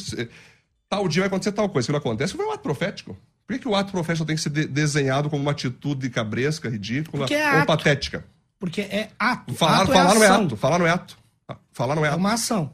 [0.89, 1.87] tal dia vai acontecer tal coisa.
[1.87, 3.17] Se não acontece, vai um ato profético.
[3.45, 6.69] Por que, que o ato profético tem que ser de- desenhado como uma atitude cabresca,
[6.69, 7.65] ridícula é ou ato.
[7.67, 8.25] patética?
[8.59, 9.53] Porque é ato.
[9.53, 10.57] Falar, ato falar não é ato.
[10.57, 11.17] Falar não é ato.
[11.71, 12.19] Falar não é É ato.
[12.19, 12.71] uma ação.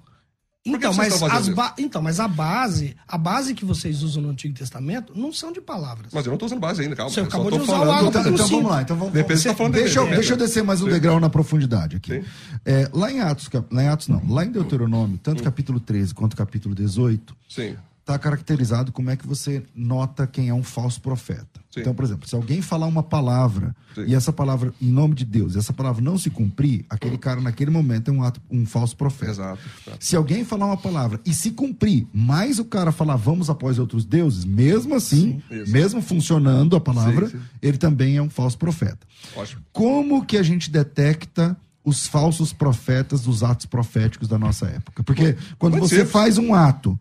[0.66, 4.54] Então mas, as ba- então, mas a base, a base que vocês usam no Antigo
[4.58, 6.08] Testamento não são de palavras.
[6.14, 7.12] Mas eu não tô usando base ainda, calma.
[7.12, 8.82] Você acabou de usar o falando- água Então, então vamos lá.
[8.82, 11.30] Então vamos, Depende se tá falando deixa, eu, deixa eu descer mais um degrau na
[11.30, 12.22] profundidade aqui.
[12.22, 12.28] Sim.
[12.66, 15.44] É, lá em Atos, cap- lá em Atos não, lá em Deuteronômio, tanto Hum.
[15.44, 17.76] capítulo 13 quanto capítulo 18, Sim.
[18.04, 21.62] Está caracterizado como é que você nota quem é um falso profeta.
[21.72, 21.80] Sim.
[21.80, 24.04] Então, por exemplo, se alguém falar uma palavra Sim.
[24.08, 27.40] e essa palavra, em nome de Deus, e essa palavra não se cumprir, aquele cara
[27.40, 29.32] naquele momento é um, ato, um falso profeta.
[29.32, 29.62] Exato.
[29.88, 30.06] exato.
[30.06, 34.04] Se alguém falar uma palavra e se cumprir, mas o cara falar vamos após outros
[34.04, 35.72] deuses, mesmo assim, Isso.
[35.72, 37.44] mesmo funcionando a palavra, Sim, sim.
[37.62, 39.08] ele também é um falso profeta.
[39.34, 39.62] Ótimo.
[39.72, 45.04] Como que a gente detecta os falsos profetas dos atos proféticos da nossa época?
[45.04, 46.12] Porque quando muito você simples.
[46.12, 47.00] faz um ato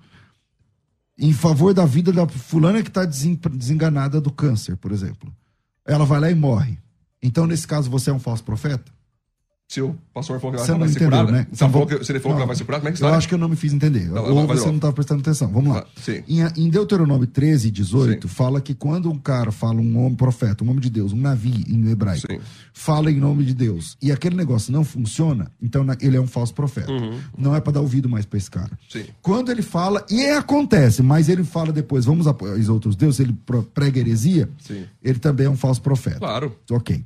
[1.23, 5.33] em favor da vida da fulana que está desenganada do câncer, por exemplo,
[5.87, 6.77] ela vai lá e morre.
[7.23, 8.93] Então, nesse caso, você é um falso profeta?
[9.73, 11.47] Se o pastor falou que ela vai ser curada, né?
[11.51, 12.93] se, ela falou que, se ele falou que Não, ela vai ser curada, como é
[12.93, 13.17] que Eu está?
[13.17, 14.07] acho que eu não me fiz entender.
[14.07, 15.51] Não, Ou você não estava prestando atenção.
[15.51, 15.87] Vamos lá.
[15.87, 16.53] Ah.
[16.59, 18.35] Em, Deuteronômio 13, 18, Sim.
[18.35, 21.65] fala que quando um cara fala, um homem profeta, um homem de Deus, um navi
[21.67, 22.39] em hebraico, Sim.
[22.75, 26.53] fala em nome de Deus, e aquele negócio não funciona, então ele é um falso
[26.53, 26.93] profeta.
[26.93, 27.19] Uhum.
[27.39, 28.79] Não é para dar ouvido mais para esse cara.
[28.91, 29.07] Sim.
[29.23, 33.35] Quando ele fala, e acontece, mas ele fala depois, vamos após outros deuses, ele
[33.73, 34.51] prega heresia,
[35.03, 36.19] ele também é um falso profeta.
[36.19, 36.55] Claro.
[36.71, 37.03] Ok.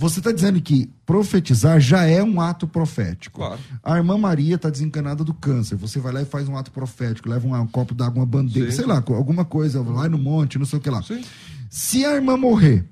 [0.00, 3.40] Você está dizendo que profetizar já é um ato profético.
[3.40, 3.60] Claro.
[3.82, 5.74] A irmã Maria está desencanada do câncer.
[5.74, 8.76] Você vai lá e faz um ato profético, leva um, copo d'água, uma bandeira, Sim.
[8.76, 11.02] sei lá, alguma coisa, vai no monte, não sei o que lá.
[11.02, 11.20] Sim.
[11.68, 12.88] Se a irmã morrer,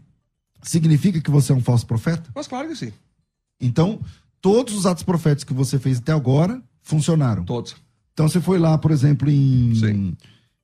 [0.61, 2.29] significa que você é um falso profeta?
[2.35, 2.93] Mas claro que sim.
[3.61, 4.01] Então,
[4.41, 7.45] todos os atos proféticos que você fez até agora funcionaram.
[7.45, 7.77] Todos.
[8.15, 10.17] Então, você foi lá, por exemplo, em,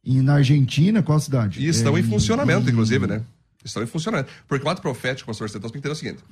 [0.05, 1.61] em na Argentina, qual cidade?
[1.65, 3.23] E estão É, em funcionamento, inclusive, né?
[3.64, 4.31] Estão em funcionamento.
[4.48, 6.22] Porque o ato profético, pastor, você tem que entender o seguinte.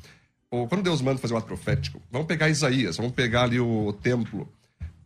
[0.51, 4.53] Quando Deus manda fazer um ato profético, vamos pegar Isaías, vamos pegar ali o templo.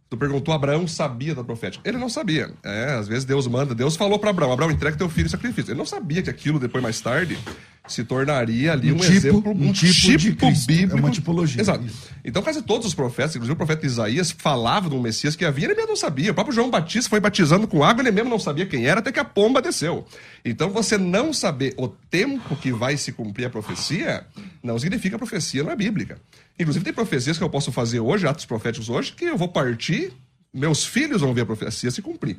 [0.08, 1.86] Tu perguntou, Abraão sabia da profética?
[1.86, 2.50] Ele não sabia.
[2.62, 5.70] É, às vezes Deus manda, Deus falou para Abraão, Abraão, entrega teu filho em sacrifício.
[5.70, 7.38] Ele não sabia que aquilo, depois, mais tarde,
[7.86, 10.66] se tornaria ali um, Um tipo- exemplo, um tipo de Cristo.
[10.66, 10.96] bíblico.
[10.96, 11.60] É uma tipologia.
[11.60, 11.84] Exato.
[12.24, 15.66] Então, quase todos os profetas, inclusive o profeta Isaías, falava de um Messias que havia,
[15.66, 16.30] ele mesmo não sabia.
[16.30, 19.12] O próprio João Batista foi batizando com água, ele mesmo não sabia quem era, até
[19.12, 20.06] que a pomba desceu.
[20.42, 24.24] Então, você não saber o tempo que vai se cumprir a profecia,
[24.62, 26.18] não significa que a profecia não é bíblica.
[26.58, 30.10] Inclusive, tem profecias que eu posso fazer hoje, atos proféticos hoje, que eu vou partir,
[30.54, 32.38] meus filhos vão ver a profecia se cumprir.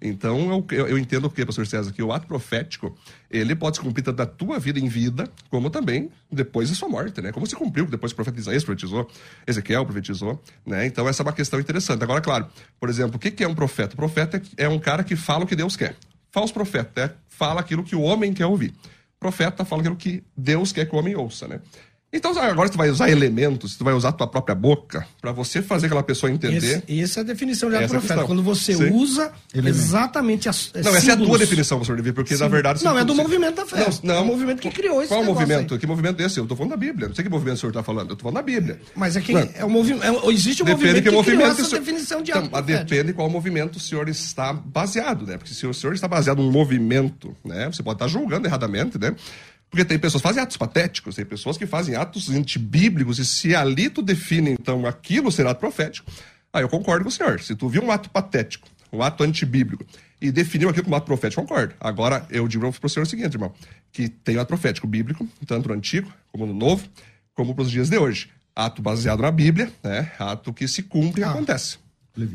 [0.00, 2.96] Então, eu, eu, entendo o que, pastor César, que o ato profético,
[3.30, 6.88] ele pode se cumprir tanto da tua vida em vida, como também depois da sua
[6.88, 7.32] morte, né?
[7.32, 9.08] Como se cumpriu, depois o profeta Isaías profetizou,
[9.46, 10.86] Ezequiel profetizou, né?
[10.86, 12.02] Então, essa é uma questão interessante.
[12.02, 12.46] Agora, claro,
[12.78, 13.94] por exemplo, o que é um profeta?
[13.94, 15.96] O profeta é um cara que fala o que Deus quer.
[16.30, 18.74] Falso profeta é, fala aquilo que o homem quer ouvir.
[19.18, 21.60] Profeta fala aquilo que Deus quer que o homem ouça, né?
[22.12, 25.86] Então, agora tu vai usar elementos, tu vai usar tua própria boca para você fazer
[25.86, 26.82] aquela pessoa entender.
[26.88, 28.26] Esse, essa é a definição de ato é questão.
[28.26, 28.90] Quando você Sim.
[28.92, 29.76] usa Elemento.
[29.76, 30.70] exatamente as.
[30.72, 31.40] Não, essa é a tua símbolos.
[31.40, 32.82] definição, professor Levi, porque na verdade...
[32.84, 33.78] Não, é do você- movimento da fé.
[33.80, 34.14] Não, não.
[34.14, 35.74] É o movimento que criou esse Qual negócio movimento?
[35.74, 35.80] aí.
[35.80, 36.38] Que movimento é esse?
[36.38, 37.08] Eu tô falando da Bíblia.
[37.08, 38.10] Não sei que movimento o senhor tá falando.
[38.10, 38.80] Eu tô falando da Bíblia.
[38.94, 39.48] Mas é que Não.
[39.54, 40.04] é o movimento.
[40.04, 42.50] é- existe um Depende movimento que que, movimento criou essa senhor- definição de Então, ato
[42.52, 42.90] mas profético.
[42.90, 45.36] depende qual movimento o senhor está baseado, né?
[45.36, 47.66] Porque se o senhor está baseado num movimento, né?
[47.66, 49.14] Você pode estar julgando erradamente, né?
[49.70, 53.54] Porque tem pessoas que fazem atos patéticos, tem pessoas que fazem atos antibíblicos, e se
[53.54, 56.10] ali tu define, então, aquilo será ato profético,
[56.52, 57.40] aí eu concordo com o senhor.
[57.40, 59.84] Se tu viu um ato patético, um ato antibíblico,
[60.20, 61.74] e definiu aquilo como ato profético, concordo.
[61.80, 63.52] Agora, eu digo para o senhor o seguinte, irmão,
[63.92, 66.88] que tem o ato profético bíblico, tanto no Antigo como no Novo,
[67.34, 68.30] como para os dias de hoje.
[68.54, 70.10] Ato baseado na Bíblia, né?
[70.18, 71.30] Ato que se cumpre e Ah.
[71.32, 71.78] acontece.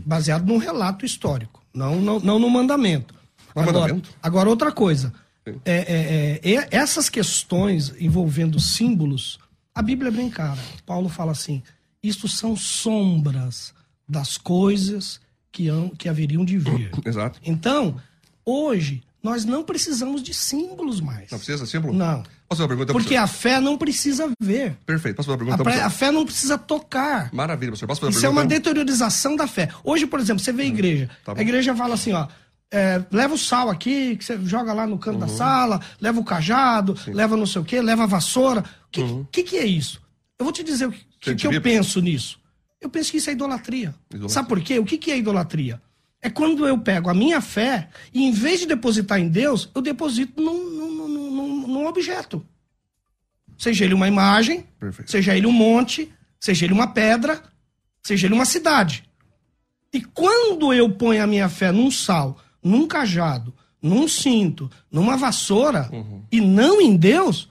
[0.06, 3.16] baseado num relato histórico, não, não, não no mandamento.
[3.56, 4.10] Agora, mandamento?
[4.22, 5.12] agora outra coisa.
[5.46, 9.40] É, é, é, e- essas questões envolvendo símbolos,
[9.74, 10.60] a Bíblia é bem clara.
[10.86, 11.64] Paulo fala assim:
[12.04, 13.74] isto são sombras
[14.08, 15.20] das coisas
[15.52, 16.92] que, hão- que haveriam de vir.
[17.06, 17.40] Exato.
[17.44, 17.96] Então,
[18.46, 21.30] hoje, nós não precisamos de símbolos mais.
[21.32, 21.94] Não precisa símbolo?
[21.94, 22.24] Não.
[22.48, 24.76] Posso fazer uma pergunta Porque a fé não precisa ver.
[24.86, 25.16] Perfeito.
[25.16, 27.34] Posso fazer uma A, pergunta para a fé não precisa tocar.
[27.34, 27.88] Maravilha, professor.
[27.88, 28.70] Posso fazer Isso é uma uma pergunta?
[28.70, 29.70] deteriorização da fé.
[29.84, 31.10] Hoje, por exemplo, você vê a igreja.
[31.24, 31.40] tá bom.
[31.40, 32.28] a igreja fala assim, ó.
[32.72, 35.20] É, leva o sal aqui, que você joga lá no canto Uhum.
[35.22, 38.62] da sala, leva o cajado, leva não sei o quê, leva a vassoura.
[38.62, 39.28] O que, Uhum.
[39.32, 40.02] que, que é isso?
[40.40, 42.40] Eu vou te dizer o que, que, eu penso nisso.
[42.80, 43.94] Eu penso que isso é idolatria.
[44.10, 44.30] Idolatria.
[44.34, 44.80] Sabe por quê?
[44.80, 45.82] O que, que é idolatria?
[46.22, 49.82] É quando eu pego a minha fé e, em vez de depositar em Deus, eu
[49.82, 52.44] deposito num, num, num- num- num objeto.
[53.58, 55.12] Seja ele uma imagem, Perfeito.
[55.12, 57.44] seja ele um monte, seja ele uma pedra,
[58.02, 59.04] seja ele uma cidade.
[59.94, 65.90] E quando eu ponho a minha fé num sal, num cajado, num cinto, numa vassoura
[65.92, 66.24] uhum.
[66.32, 67.50] e não em Deus,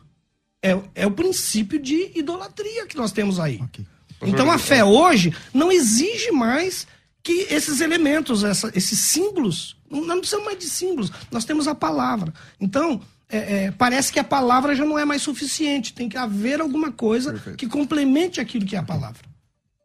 [0.62, 3.60] é, é o princípio de idolatria que nós temos aí.
[3.62, 3.86] Okay.
[4.22, 6.86] Então a fé hoje não exige mais
[7.22, 11.74] que esses elementos, essa, esses símbolos, não, não precisamos mais de símbolos, nós temos a
[11.74, 12.32] palavra.
[12.60, 16.60] Então, é, é, parece que a palavra já não é mais suficiente, tem que haver
[16.60, 17.56] alguma coisa Perfeito.
[17.58, 19.22] que complemente aquilo que é a palavra.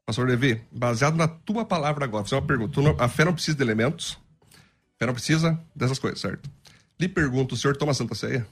[0.06, 2.80] Pastor Levi, baseado na tua palavra agora, fazer uma pergunta.
[3.00, 4.18] A fé não precisa de elementos,
[4.98, 6.50] fé não precisa dessas coisas, certo?
[7.00, 8.48] Lhe pergunto, o senhor toma Santa Ceia?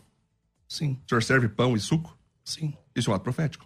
[0.67, 0.97] Sim.
[1.05, 2.17] O senhor serve pão e suco?
[2.43, 2.73] Sim.
[2.95, 3.65] Isso é um ato profético?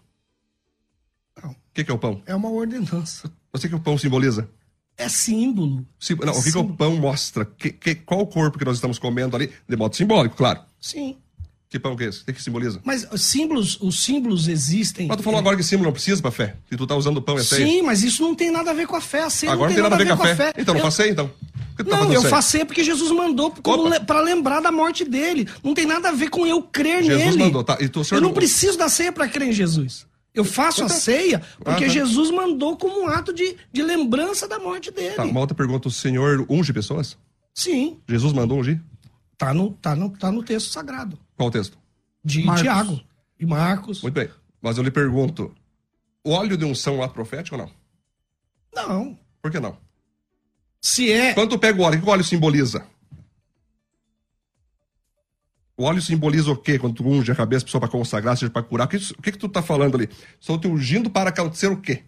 [1.41, 1.51] Não.
[1.51, 2.21] O que, que é o pão?
[2.25, 3.31] É uma ordenança.
[3.51, 4.49] Você que o pão simboliza?
[4.97, 5.85] É símbolo.
[5.99, 7.45] Sim, não, é o que, que, o pão mostra?
[7.45, 9.51] Que, que, qual o corpo que nós estamos comendo ali?
[9.67, 10.61] De modo simbólico, claro.
[10.81, 11.17] Sim.
[11.69, 12.21] Que pão que é esse?
[12.21, 12.79] O que, que simboliza?
[12.83, 15.07] Mas os símbolos, os símbolos existem.
[15.07, 15.41] Mas tu falou é...
[15.41, 16.55] agora que símbolo não precisa pra fé.
[16.71, 17.65] E tu tá usando pão e ceia.
[17.65, 19.23] Sim, mas isso não tem nada a ver com a fé.
[19.23, 20.53] A ceia agora não tem nada, nada a ver, com a fé.
[20.53, 20.61] fé.
[20.61, 20.85] Então, não eu...
[20.85, 21.29] facei então.
[21.77, 25.47] Tá não, eu facei porque Jesus mandou para lembrar da morte dele.
[25.63, 27.23] Não tem nada a ver com eu crer Jesus nele.
[27.23, 27.77] Jesus mandou, tá?
[27.79, 28.19] E tu, senhor...
[28.19, 30.05] Eu não preciso da ceia para crer em Jesus.
[30.33, 31.93] Eu faço a ceia porque ah, tá.
[31.93, 35.15] Jesus mandou como um ato de, de lembrança da morte dele.
[35.15, 37.17] Tá, uma outra pergunta: o Senhor unge pessoas?
[37.55, 37.99] Sim.
[38.07, 38.79] Jesus mandou ungir?
[39.35, 41.17] Tá no, tá no, tá no texto sagrado.
[41.35, 41.75] Qual o texto?
[42.23, 42.61] De Marcos.
[42.61, 43.01] Tiago
[43.39, 44.01] e Marcos.
[44.03, 44.29] Muito bem.
[44.61, 45.51] Mas eu lhe pergunto:
[46.23, 47.71] o óleo de unção é um ato profético ou não?
[48.75, 49.19] Não.
[49.41, 49.75] Por que não?
[50.87, 51.33] Se é.
[51.33, 52.87] Quando tu pega o óleo, o que o óleo simboliza?
[55.75, 56.79] O óleo simboliza o quê?
[56.79, 58.87] Quando tu unge a cabeça, pessoa para consagrar, seja para curar.
[58.87, 60.09] O que, o que, que tu tá falando ali?
[60.39, 62.03] Estou te ungindo para acontecer o quê?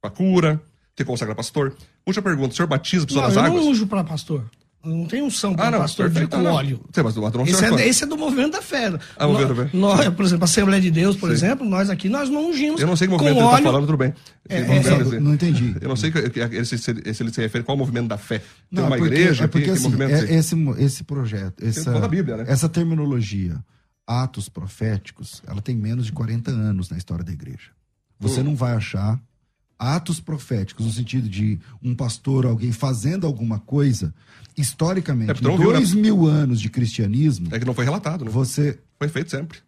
[0.00, 0.62] Para cura,
[0.94, 1.76] te consagra pastor.
[2.06, 3.52] Última pergunta, o senhor batiza a pessoa não, nas águas?
[3.52, 4.48] Eu não unjo para pastor.
[4.84, 6.80] Não tem unção para ah, pastor vir com óleo.
[6.92, 8.92] Sim, mas o esse, é, esse é do movimento da fé.
[9.16, 9.70] Ah, movimento da fé.
[9.72, 11.34] Nós, por exemplo, a Assembleia de Deus, por Sim.
[11.34, 13.96] exemplo, nós aqui, nós não ungimos Eu não sei que movimento ele está falando, tudo
[13.96, 14.12] bem.
[14.48, 15.76] É, é, não entendi.
[15.80, 18.38] Eu não sei que, se, se, ele se refere qual movimento da fé.
[18.38, 19.44] Tem não, uma porque, igreja?
[19.44, 22.44] É porque, assim, é, esse, esse projeto, essa, Bíblia, né?
[22.48, 23.64] essa terminologia,
[24.04, 27.70] atos proféticos, ela tem menos de 40 anos na história da igreja.
[28.18, 28.44] Você hum.
[28.44, 29.20] não vai achar
[29.82, 34.14] atos proféticos, no sentido de um pastor, alguém fazendo alguma coisa,
[34.56, 36.02] historicamente, é, dois viu, né?
[36.02, 37.48] mil anos de cristianismo.
[37.50, 38.30] É que não foi relatado, né?
[38.30, 38.78] Você.
[38.96, 39.58] Foi feito sempre.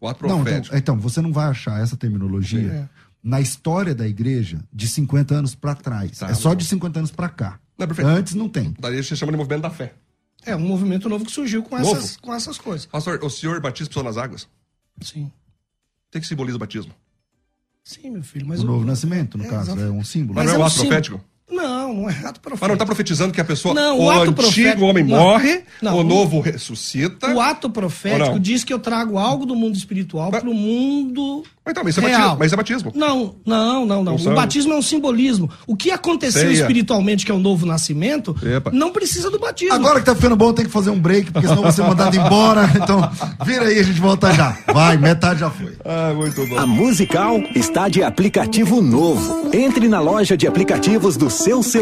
[0.00, 0.50] O ato profético.
[0.50, 2.88] Não, então, então, você não vai achar essa terminologia é.
[3.22, 6.18] na história da igreja de 50 anos para trás.
[6.18, 7.60] Tá, é só de 50 anos para cá.
[7.78, 8.74] Não, Antes não tem.
[8.80, 9.94] Daí se chama de movimento da fé.
[10.44, 12.86] É um movimento novo que surgiu com, essas, com essas coisas.
[12.86, 14.48] Pastor, o senhor batiza pessoas nas águas?
[15.00, 15.30] Sim.
[16.08, 16.92] O que simboliza o batismo?
[17.86, 18.66] Sim, meu filho, mas o, o...
[18.66, 20.34] novo nascimento, no é, caso, é um símbolo.
[20.34, 21.24] Mas, mas não é, é um ato profético?
[21.86, 22.58] Não, não é ato profético.
[22.60, 25.62] Mas não está profetizando que a pessoa, não, o, o antigo profético, homem não, morre,
[25.80, 27.32] não, o novo ressuscita.
[27.32, 31.82] O ato profético diz que eu trago algo do mundo espiritual para o mundo então,
[31.82, 32.92] mas, isso é batismo, mas isso é batismo.
[32.94, 34.14] Não, não, não, não.
[34.14, 35.50] O batismo é um simbolismo.
[35.66, 36.52] O que aconteceu Ceia.
[36.52, 38.70] espiritualmente, que é o novo nascimento, Epa.
[38.72, 39.74] não precisa do batismo.
[39.74, 42.14] Agora que tá ficando bom, tem que fazer um break, porque senão você é mandado
[42.16, 42.70] embora.
[42.76, 43.10] Então,
[43.44, 44.56] vira aí, a gente volta já.
[44.72, 45.72] Vai, metade já foi.
[45.84, 46.56] Ah, muito bom.
[46.56, 49.50] A Musical está de aplicativo novo.
[49.52, 51.75] Entre na loja de aplicativos do seu celular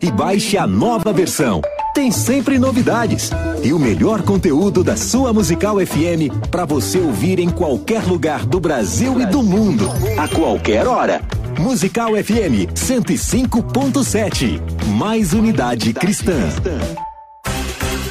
[0.00, 1.60] e baixe a nova versão.
[1.94, 3.30] Tem sempre novidades
[3.62, 8.60] e o melhor conteúdo da sua Musical FM para você ouvir em qualquer lugar do
[8.60, 11.22] Brasil e do mundo, a qualquer hora.
[11.58, 14.60] Musical FM 105.7.
[14.96, 16.36] Mais unidade cristã.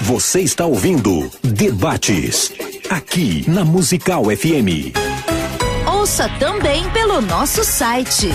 [0.01, 2.51] Você está ouvindo Debates
[2.89, 4.93] aqui na Musical FM.
[6.05, 8.27] Ouça também pelo nosso site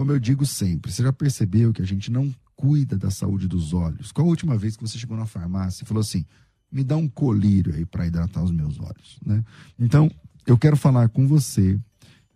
[0.00, 3.74] Como eu digo sempre, você já percebeu que a gente não cuida da saúde dos
[3.74, 4.10] olhos?
[4.10, 6.24] Qual a última vez que você chegou na farmácia e falou assim:
[6.72, 9.44] me dá um colírio aí para hidratar os meus olhos, né?
[9.78, 10.10] Então,
[10.46, 11.78] eu quero falar com você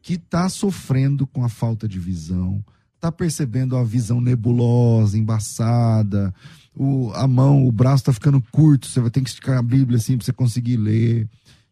[0.02, 2.62] que está sofrendo com a falta de visão,
[2.96, 6.34] está percebendo a visão nebulosa, embaçada,
[6.76, 9.96] o, a mão, o braço está ficando curto, você vai ter que esticar a Bíblia
[9.96, 11.26] assim para você conseguir ler.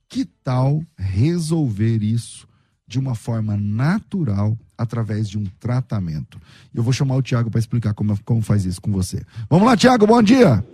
[0.09, 2.49] Que tal resolver isso
[2.89, 6.39] de uma forma natural através de um tratamento?
[6.75, 9.23] Eu vou chamar o Tiago para explicar como, como faz isso com você.
[9.49, 10.65] Vamos lá, Tiago, bom dia.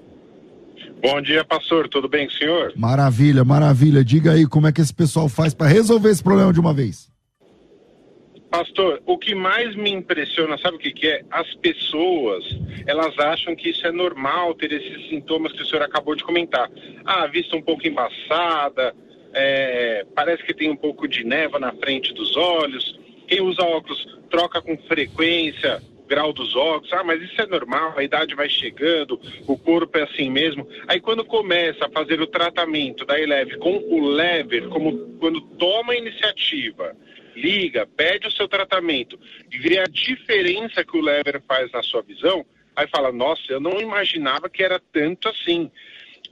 [1.00, 1.88] Bom dia, pastor.
[1.88, 2.72] Tudo bem, senhor?
[2.76, 4.04] Maravilha, maravilha.
[4.04, 7.08] Diga aí como é que esse pessoal faz para resolver esse problema de uma vez.
[8.50, 11.22] Pastor, o que mais me impressiona, sabe o que, que, é?
[11.30, 12.42] As pessoas,
[12.86, 16.68] elas acham que isso é normal ter esses sintomas que o senhor acabou de comentar.
[17.04, 18.94] Ah, a vista um pouco embaçada,
[19.34, 22.98] é, parece que tem um pouco de neva na frente dos olhos.
[23.28, 26.92] Quem usa óculos troca com frequência grau dos óculos.
[26.92, 30.66] Ah, mas isso é normal, a idade vai chegando, o corpo é assim mesmo.
[30.88, 35.92] Aí quando começa a fazer o tratamento da Eleve com o lever, como quando toma
[35.92, 36.96] a iniciativa,
[37.36, 39.20] liga, pede o seu tratamento
[39.52, 43.60] e vê a diferença que o lever faz na sua visão, aí fala, nossa, eu
[43.60, 45.70] não imaginava que era tanto assim.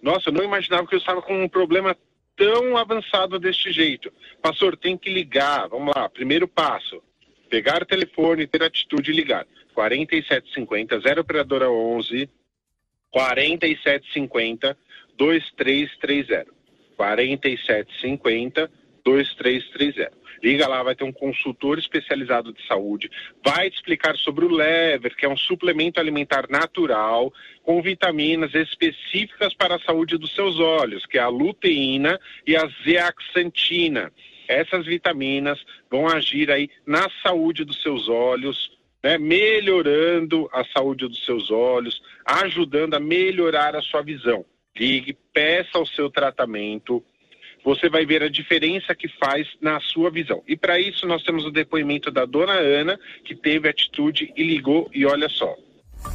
[0.02, 1.96] Nossa, eu não imaginava que eu estava com um problema
[2.36, 4.12] tão avançado deste jeito.
[4.42, 5.68] Pastor, tem que ligar.
[5.68, 7.02] Vamos lá, primeiro passo.
[7.48, 9.46] Pegar o telefone, ter atitude e ligar.
[9.74, 12.28] 4750, 0 operadora 11,
[13.10, 14.76] 4750,
[15.16, 16.46] 2330.
[16.96, 18.70] 4750,
[19.06, 20.10] 2330.
[20.42, 23.08] Liga lá, vai ter um consultor especializado de saúde,
[23.44, 27.32] vai te explicar sobre o lever, que é um suplemento alimentar natural
[27.62, 32.68] com vitaminas específicas para a saúde dos seus olhos, que é a luteína e a
[32.84, 34.12] zeaxantina.
[34.48, 41.24] Essas vitaminas vão agir aí na saúde dos seus olhos, né, melhorando a saúde dos
[41.24, 44.44] seus olhos, ajudando a melhorar a sua visão.
[44.76, 47.02] Ligue, peça o seu tratamento
[47.66, 50.40] você vai ver a diferença que faz na sua visão.
[50.46, 54.88] E para isso nós temos o depoimento da dona Ana, que teve atitude e ligou
[54.94, 55.52] e olha só.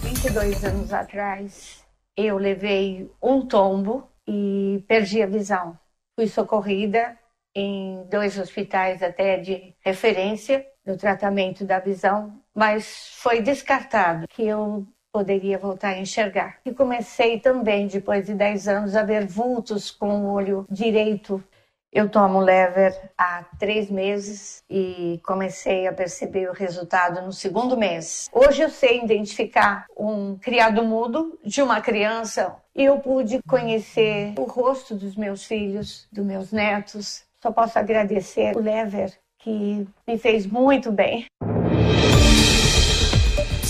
[0.01, 1.85] 22 anos atrás,
[2.15, 5.77] eu levei um tombo e perdi a visão.
[6.15, 7.17] Fui socorrida
[7.53, 14.87] em dois hospitais até de referência no tratamento da visão, mas foi descartado que eu
[15.11, 16.57] poderia voltar a enxergar.
[16.65, 21.43] E comecei também, depois de 10 anos, a ver vultos com o olho direito.
[21.91, 28.29] Eu tomo lever há três meses e comecei a perceber o resultado no segundo mês.
[28.31, 34.43] Hoje eu sei identificar um criado mudo de uma criança e eu pude conhecer o
[34.43, 37.25] rosto dos meus filhos, dos meus netos.
[37.43, 41.25] Só posso agradecer o lever que me fez muito bem.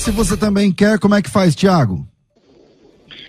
[0.01, 2.03] Se você também quer, como é que faz, Tiago?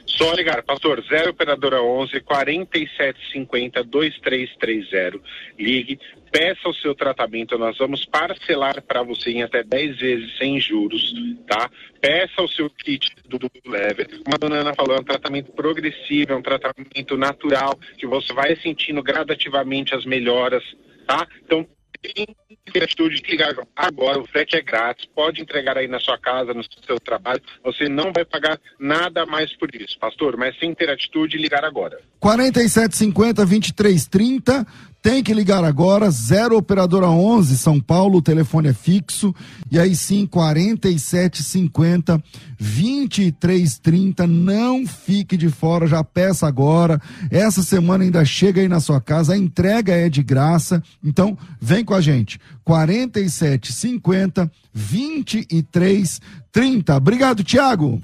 [0.06, 5.20] Só ligar, pastor, 0 operadora 11 4750 2330.
[5.58, 5.98] Ligue,
[6.30, 11.12] peça o seu tratamento, nós vamos parcelar para você em até 10 vezes sem juros,
[11.46, 11.70] tá?
[12.00, 14.08] Peça o seu kit do, do Lever.
[14.24, 18.32] Como a dona Ana falou, é um tratamento progressivo, é um tratamento natural, que você
[18.32, 20.64] vai sentindo gradativamente as melhoras,
[21.06, 21.28] tá?
[21.44, 21.68] Então,
[22.02, 22.26] tem
[22.82, 26.62] atitude de ligar agora, o frete é grátis, pode entregar aí na sua casa, no
[26.86, 31.36] seu trabalho, você não vai pagar nada mais por isso, pastor, mas sem ter atitude,
[31.38, 32.00] ligar agora.
[32.20, 34.66] 4750 2330
[35.02, 39.34] tem que ligar agora, 0 operadora 11, São Paulo, o telefone é fixo.
[39.68, 42.22] E aí sim, 4750
[42.60, 47.00] 2330, não fique de fora, já peça agora.
[47.32, 50.80] Essa semana ainda chega aí na sua casa, a entrega é de graça.
[51.02, 52.38] Então, vem com a gente.
[52.62, 56.96] 4750 2330.
[56.96, 58.00] Obrigado, Tiago.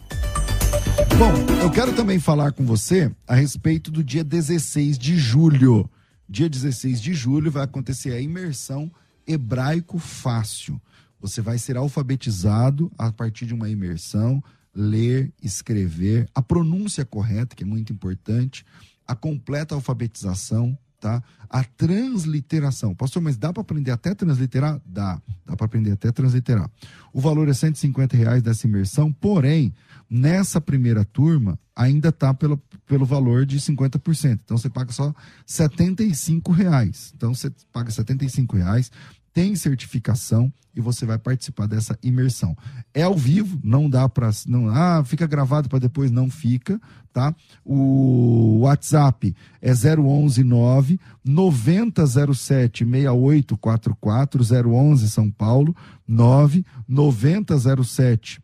[1.16, 1.32] Bom,
[1.62, 5.88] eu quero também falar com você a respeito do dia 16 de julho.
[6.28, 8.92] Dia 16 de julho vai acontecer a imersão
[9.26, 10.80] hebraico fácil.
[11.20, 14.42] Você vai ser alfabetizado a partir de uma imersão,
[14.74, 18.64] ler, escrever, a pronúncia correta, que é muito importante,
[19.06, 21.22] a completa alfabetização, tá?
[21.48, 22.94] A transliteração.
[22.94, 24.80] Pastor, mas dá para aprender até transliterar?
[24.84, 26.70] Dá, dá para aprender até transliterar.
[27.12, 29.72] O valor é 150 reais dessa imersão, porém,
[30.10, 32.56] Nessa primeira turma, ainda está pelo,
[32.86, 34.40] pelo valor de 50%.
[34.44, 35.14] Então você paga só
[35.46, 37.12] R$ reais.
[37.14, 38.90] Então você paga R$ reais,
[39.32, 42.56] tem certificação e você vai participar dessa imersão.
[42.92, 46.80] É ao vivo, não dá para não, ah, fica gravado para depois não fica,
[47.12, 47.34] tá?
[47.64, 58.40] O WhatsApp é 011 9 9007 6844 011 São Paulo 9 9007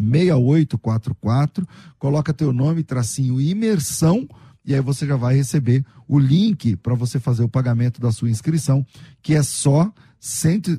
[0.00, 1.66] 6844,
[1.98, 4.28] coloca teu nome, tracinho imersão,
[4.64, 8.30] e aí você já vai receber o link para você fazer o pagamento da sua
[8.30, 8.84] inscrição,
[9.22, 10.78] que é só cento,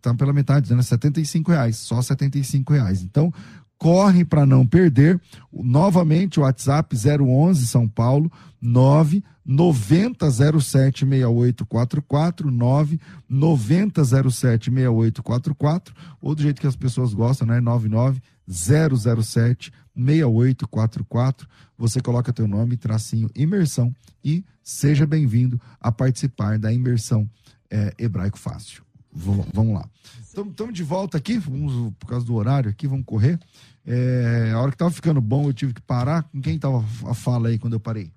[0.00, 0.82] tá pela metade, né?
[0.82, 3.02] 75 reais, só 75 reais.
[3.02, 3.32] Então,
[3.78, 5.20] corre para não perder.
[5.52, 16.60] Novamente, o WhatsApp 011 São Paulo 9 9007 6844 9 9007 6844 ou do jeito
[16.60, 17.60] que as pessoas gostam, né?
[17.60, 21.48] 99 007 6844.
[21.78, 27.28] Você coloca teu nome, tracinho imersão e seja bem-vindo a participar da imersão
[27.70, 28.87] é, hebraico fácil.
[29.18, 29.88] Vamos lá.
[30.22, 33.38] Estamos de volta aqui, vamos, por causa do horário aqui, vamos correr.
[33.84, 36.22] É, a hora que estava ficando bom, eu tive que parar.
[36.24, 38.12] Com quem estava a fala aí quando eu parei?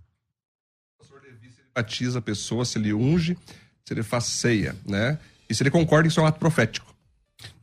[0.96, 3.38] O pastor Levi, se ele batiza a pessoa, se ele unge,
[3.84, 5.18] se ele faz ceia, né?
[5.50, 6.94] E se ele concorda que isso é um ato profético.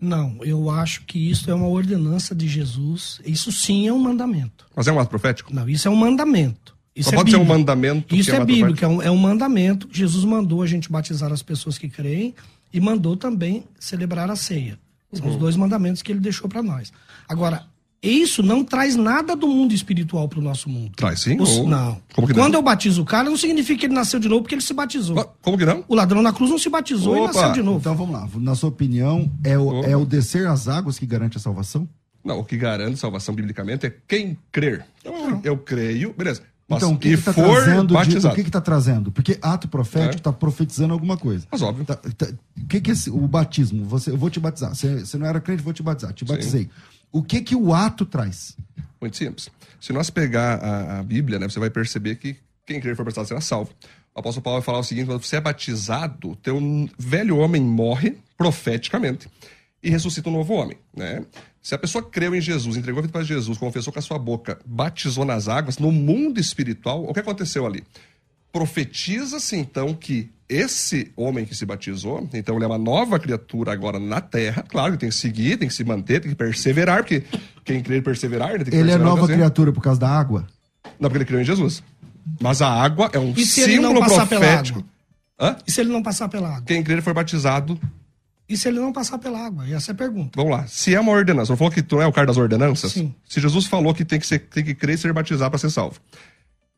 [0.01, 3.21] Não, eu acho que isso é uma ordenança de Jesus.
[3.25, 4.67] Isso sim é um mandamento.
[4.75, 5.55] Mas é um ato profético?
[5.55, 6.77] Não, isso é um mandamento.
[6.97, 7.59] Isso Só é pode ser um bíblico.
[7.59, 9.89] mandamento Isso que é é bíblico, é um, é um mandamento.
[9.93, 12.35] Jesus mandou a gente batizar as pessoas que creem
[12.73, 14.79] e mandou também celebrar a ceia.
[15.13, 15.33] São Uhum.
[15.33, 16.93] os dois mandamentos que ele deixou para nós.
[17.29, 17.65] Agora,
[18.03, 20.93] isso não traz nada do mundo espiritual para o nosso mundo.
[20.95, 21.41] Traz sim?
[21.41, 22.01] Os- ou- não.
[22.15, 22.61] Como que Quando não?
[22.61, 25.17] eu batizo o cara, não significa que ele nasceu de novo porque ele se batizou.
[25.43, 25.83] Como que não?
[25.89, 27.33] O ladrão na cruz não se batizou e Opa!
[27.33, 27.79] nasceu de novo.
[27.81, 28.29] Então vamos lá.
[28.37, 29.89] Na sua opinião, é o, Opa.
[29.89, 31.89] é o descer as águas que garante a salvação?
[32.25, 34.85] Não, o que garante salvação biblicamente é quem crer.
[35.01, 36.43] Então, eu creio, beleza.
[36.69, 37.87] Mas, Então, o que está trazendo?
[38.05, 39.11] de- o que está trazendo?
[39.11, 40.17] Porque ato profético É.
[40.17, 41.47] está profetizando alguma coisa.
[41.51, 41.85] Mas óbvio.
[41.87, 42.29] Tá- tá-
[42.63, 43.85] O que, que é esse- o batismo?
[43.87, 44.75] Você, eu vou te batizar.
[44.75, 46.13] Você, você não era crente, vou te batizar.
[46.13, 46.69] Te batizei.
[47.11, 48.55] O que que o ato traz?
[49.01, 49.49] Muito simples.
[49.81, 53.29] Se nós pegar a, a Bíblia, né, você vai perceber que quem crer for batizado
[53.29, 53.71] será salvo.
[54.15, 56.61] O apóstolo Paulo vai falar o seguinte: quando você é batizado, teu
[56.99, 59.29] velho homem morre profeticamente
[59.83, 60.77] e ressuscita um novo homem.
[60.97, 61.25] Né?
[61.63, 64.19] Se a pessoa creu em Jesus, entregou a vida para Jesus, confessou com a sua
[64.19, 67.85] boca, batizou nas águas, no mundo espiritual, o que aconteceu ali?
[68.53, 73.99] Profetiza-se então que esse homem que se batizou, então ele é uma nova criatura agora
[73.99, 74.65] na terra.
[74.67, 77.23] Claro que tem que seguir, tem que se manter, tem que perseverar, porque
[77.65, 80.47] quem crer perseverar, ele tem que Ele é nova criatura por causa da água?
[80.99, 81.83] Não, porque ele criou em Jesus.
[82.41, 84.79] Mas a água é um E se ele não símbolo passar pela profético.
[84.79, 84.91] água?
[85.41, 85.57] Hã?
[85.67, 86.63] E se ele não passar pela água?
[86.67, 87.79] Quem crer for batizado,
[88.49, 89.69] E se ele não passar pela água?
[89.69, 90.31] Essa é a pergunta.
[90.35, 90.67] vamos lá.
[90.67, 92.93] Se é uma ordenança, não falou que tu não é o cara das ordenanças?
[92.93, 93.15] Sim.
[93.29, 95.71] Se Jesus falou que tem que, ser, tem que crer e ser batizado para ser
[95.71, 95.99] salvo.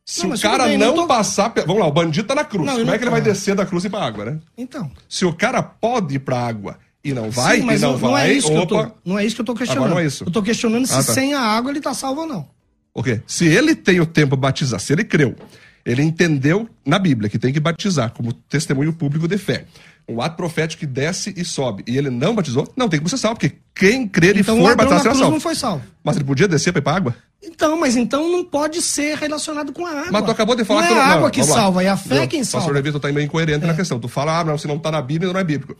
[0.05, 1.53] Se Não, o cara bem, não tô- passar.
[1.65, 2.65] Vamos lá, o bandido tá na cruz.
[2.65, 4.39] Não, Como não- é que ele vai descer da cruz e ir pra água, né?
[4.57, 4.91] Então.
[5.07, 8.11] Se o cara pode ir pra água e não vai, Sim, mas e não, não,
[8.11, 8.87] vai, é isso que eu opa.
[8.87, 9.85] tô, não é isso que eu tô questionando.
[9.85, 10.23] Agora não é isso.
[10.25, 11.13] Eu tô questionando se Ah, tá.
[11.13, 12.47] sem a água ele tá salvo ou não.
[12.93, 13.21] O quê?
[13.25, 15.35] Se ele tem o tempo de batizar, se ele creu,
[15.85, 19.65] ele entendeu na Bíblia que tem que batizar como testemunho público de fé.
[20.07, 21.83] Um ato profético que desce e sobe.
[21.87, 24.75] E ele não batizou, não tem como ser salvo, porque quem crer Então e for
[24.75, 25.31] batizar será salvo.
[25.31, 25.83] não foi salvo.
[26.03, 27.15] Mas ele podia descer para ir pra água?
[27.43, 30.11] Então, mas então não pode ser relacionado com a água.
[30.11, 31.83] Mas tu acabou de falar não que é tu a não- água não, que salva,
[31.83, 32.73] é a fé Não, quem Pastor salva.
[32.75, 33.99] Levi, tu tá meio incoerente na questão.
[33.99, 35.75] Tu fala, ah, não, se não tá na Bíblia, não é bíblico.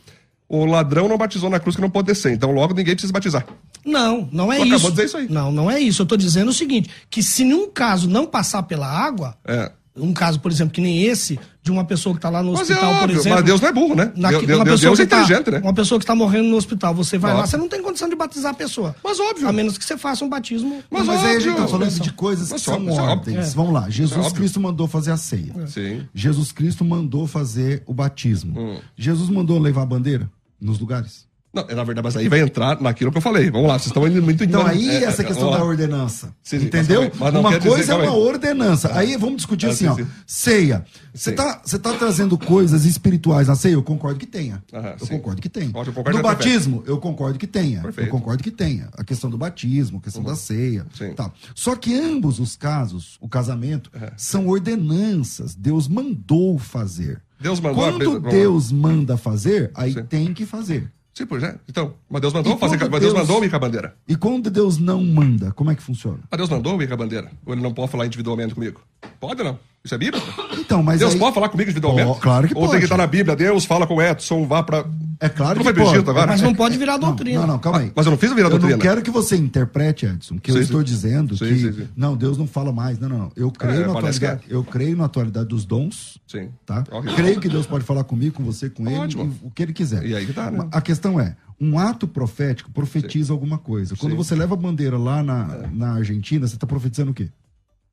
[0.47, 3.45] O ladrão não batizou na cruz que não pode descer, então logo ninguém precisa batizar.
[3.85, 4.73] Não, não é Tu isso.
[4.75, 5.27] acabou de dizer isso aí.
[5.29, 6.01] Não, não é isso.
[6.01, 9.71] Eu tô dizendo o seguinte, que se num caso não passar pela água, É.
[9.95, 12.69] um caso, por exemplo, que nem esse, de uma pessoa que tá lá no Mas
[12.69, 13.35] é hospital, por óbvio, exemplo...
[13.35, 14.11] mas Deus não é burro, né?
[14.15, 15.59] na- Deus, uma pessoa Deus é que tá- inteligente, né?
[15.59, 17.51] Uma pessoa que está morrendo no hospital, você vai lá, Óbvio.
[17.51, 18.95] você não tem condição de batizar a pessoa.
[19.03, 19.47] Mas óbvio.
[19.47, 20.81] A menos que você faça um batismo.
[20.89, 21.65] Mas Mas aí a gente óbvio.
[21.65, 23.53] está falando de coisas que Mas são óbvio, isso é ordens.
[23.53, 23.89] Vamos lá.
[23.89, 24.33] Jesus óbvio.
[24.35, 25.53] Cristo mandou fazer a ceia.
[25.67, 26.07] Sim.
[26.15, 28.59] Jesus Cristo mandou fazer o batismo.
[28.59, 28.79] Hum.
[28.95, 30.29] Jesus mandou levar a bandeira
[30.59, 31.25] nos lugares.
[31.53, 33.51] Não, é na verdade, mas aí vai entrar naquilo que eu falei.
[33.51, 36.33] Vamos lá, vocês estão indo muito Então aí é, essa é, questão da ordenança.
[36.41, 37.11] Sim, sim, entendeu?
[37.19, 37.19] mas.
[37.19, 38.97] Mas uma quer dizer- coisa é uma ordenança.
[38.97, 40.05] Aí vamos discutir Ah, assim, sim, ó.
[40.25, 40.85] Ceia.
[41.13, 41.35] Você Sim.
[41.35, 43.73] tá, trazendo coisas espirituais na ceia?
[43.73, 44.63] Eu concordo que tenha.
[44.73, 45.71] Aham, eu concordo que tenha.
[45.73, 47.81] Ótimo, concordo no a batismo, eu concordo que tenha.
[47.81, 48.07] Perfeito.
[48.07, 48.87] Eu concordo que tenha.
[48.93, 50.85] A questão do batismo, a questão da ceia.
[51.17, 51.29] Tá.
[51.53, 55.53] Só que ambos os casos, o casamento, são ordenanças.
[55.53, 57.21] Deus mandou fazer.
[57.39, 58.29] Deus mandou Quando lá.
[58.29, 60.89] Deus manda fazer, aí tem que fazer.
[61.13, 61.55] Sim, pois é.
[61.67, 62.77] Então, mas Deus mandou fazer.
[62.77, 63.95] Mas Deus Deus- mandou com a bandeira.
[64.07, 66.19] E quando Deus não manda, como é que funciona?
[66.29, 67.31] Mas Deus mandou com a bandeira.
[67.45, 68.81] Ou ele não pode falar individualmente comigo?
[69.19, 69.59] Pode ou não?
[69.83, 70.21] Isso é Bíblia?
[70.59, 72.07] Então, mas Deus aí- pode falar comigo individualmente?
[72.09, 72.79] Ó, claro que Ou tem pode.
[72.79, 74.85] que estar na Bíblia, Deus fala com o Edson, vá pra.
[75.19, 75.81] É claro que pode.
[75.95, 76.27] Egito agora?
[76.27, 77.41] Mas não pode virar doutrina.
[77.41, 77.91] Não, não, calma aí.
[77.95, 78.75] Mas eu não fiz a virar eu doutrina.
[78.75, 80.85] não quero que você interprete, Edson, que eu Sim, estou sim.
[80.85, 81.87] dizendo Sim, que sim, sim.
[81.95, 82.99] não, Deus não fala mais.
[82.99, 83.31] Não, não, não.
[83.35, 84.43] Eu creio É, na parece atualidade.
[84.53, 86.49] Eu creio na atualidade dos dons, Sim.
[86.65, 86.83] tá?
[86.91, 87.13] Ok.
[87.15, 89.35] Creio que Deus pode falar comigo, com você, com ele, Ótimo.
[89.43, 90.05] e o que ele quiser.
[90.05, 90.67] E aí que tá, né?
[90.71, 93.95] A questão é, um ato profético profetiza alguma coisa.
[93.95, 94.17] Quando Sim.
[94.17, 97.29] você leva a bandeira lá na, na Argentina, você está profetizando o quê?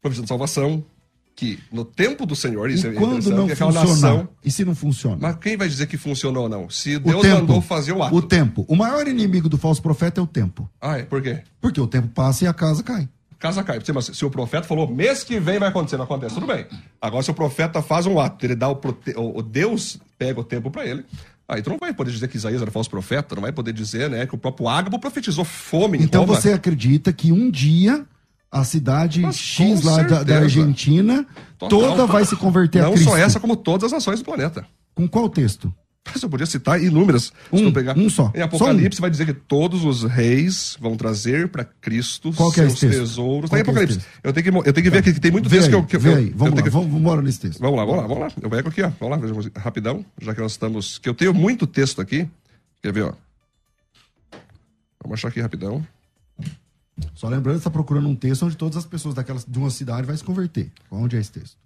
[0.00, 0.82] Profecia de salvação,
[1.38, 3.84] que no tempo do Senhor, isso e é quando não funcionar?
[3.84, 4.28] nação.
[4.44, 5.18] E se não funciona?
[5.20, 6.68] Mas quem vai dizer que funcionou ou não?
[6.68, 7.36] Se Deus tempo.
[7.36, 8.12] mandou fazer o ato.
[8.12, 8.64] O tempo.
[8.66, 10.68] O maior inimigo do falso profeta é o tempo.
[10.80, 11.04] Ah, é?
[11.04, 11.42] Por quê?
[11.60, 13.08] Porque o tempo passa e a casa cai.
[13.38, 13.78] Casa cai.
[13.94, 16.66] Mas Se o profeta falou, mês que vem vai acontecer, não acontece, tudo bem.
[17.00, 19.14] Agora, se o profeta faz um ato, ele dá o, prote...
[19.16, 21.04] o Deus pega o tempo para ele,
[21.46, 24.10] aí tu não vai poder dizer que Isaías era falso profeta, não vai poder dizer,
[24.10, 28.04] né, que o próprio Ágabo profetizou fome Então você acredita que um dia
[28.50, 30.38] a cidade Mas X lá da, da.
[30.38, 31.26] Argentina
[31.58, 31.78] Total.
[31.80, 33.10] toda vai se converter a Não Cristo?
[33.10, 34.64] só essa, como todas as nações do planeta.
[34.94, 35.72] Com qual texto?
[36.10, 37.30] Mas eu podia citar inúmeras.
[37.52, 37.98] Um, se tu pegar.
[37.98, 38.32] um só.
[38.34, 42.68] Em Apocalipse vai dizer que todos os reis vão trazer para Cristo Qual que é
[42.70, 43.50] seus tesouros.
[43.50, 44.00] Qual Tá em é Apocalipse.
[44.24, 45.84] eu tenho que, eu tenho que ver aqui, que tem muito texto que eu.
[45.84, 46.28] Que, vê eu- aí.
[46.30, 47.60] eu Vamos lá, tenho que- vamos, vamos embora nesse texto.
[47.60, 48.32] Vamos lá, vamos lá, vamos lá.
[48.40, 48.90] Eu pego aqui, ó.
[48.98, 50.96] Vamos lá, rapidão, já que nós estamos.
[50.98, 52.26] Que eu tenho muito texto aqui.
[52.82, 53.12] Quer ver, ó?
[55.02, 55.86] Vamos achar aqui rapidão.
[57.18, 60.06] Só lembrando você está procurando um texto onde todas as pessoas daquela, de uma cidade
[60.06, 60.70] vai se converter.
[60.88, 61.56] Onde é esse texto?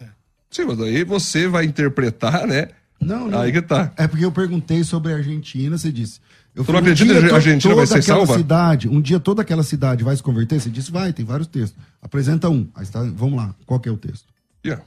[0.51, 2.69] Sim, mas daí você vai interpretar, né?
[2.99, 3.39] Não, não.
[3.39, 3.93] Aí que tá.
[3.99, 6.21] É porque eu perguntei sobre a Argentina, você disse.
[6.55, 8.39] Eu Tu não falei, um acredita dia que a Argentina vai toda ser aquela salva?
[8.41, 10.59] cidade, um dia toda aquela cidade vai se converter?
[10.59, 11.79] Você disse, vai, tem vários textos.
[12.01, 12.67] Apresenta um.
[12.75, 14.25] Aí está, vamos lá, qual que é o texto?
[14.65, 14.83] Yeah.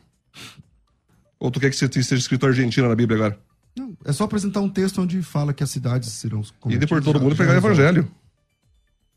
[1.39, 3.39] Ou tu quer que esteja escrito Argentina na Bíblia agora?
[3.77, 6.89] Não, é só apresentar um texto onde fala que as cidades serão E convertidas.
[6.89, 8.07] por todo Já- mundo já pegar o evangelho.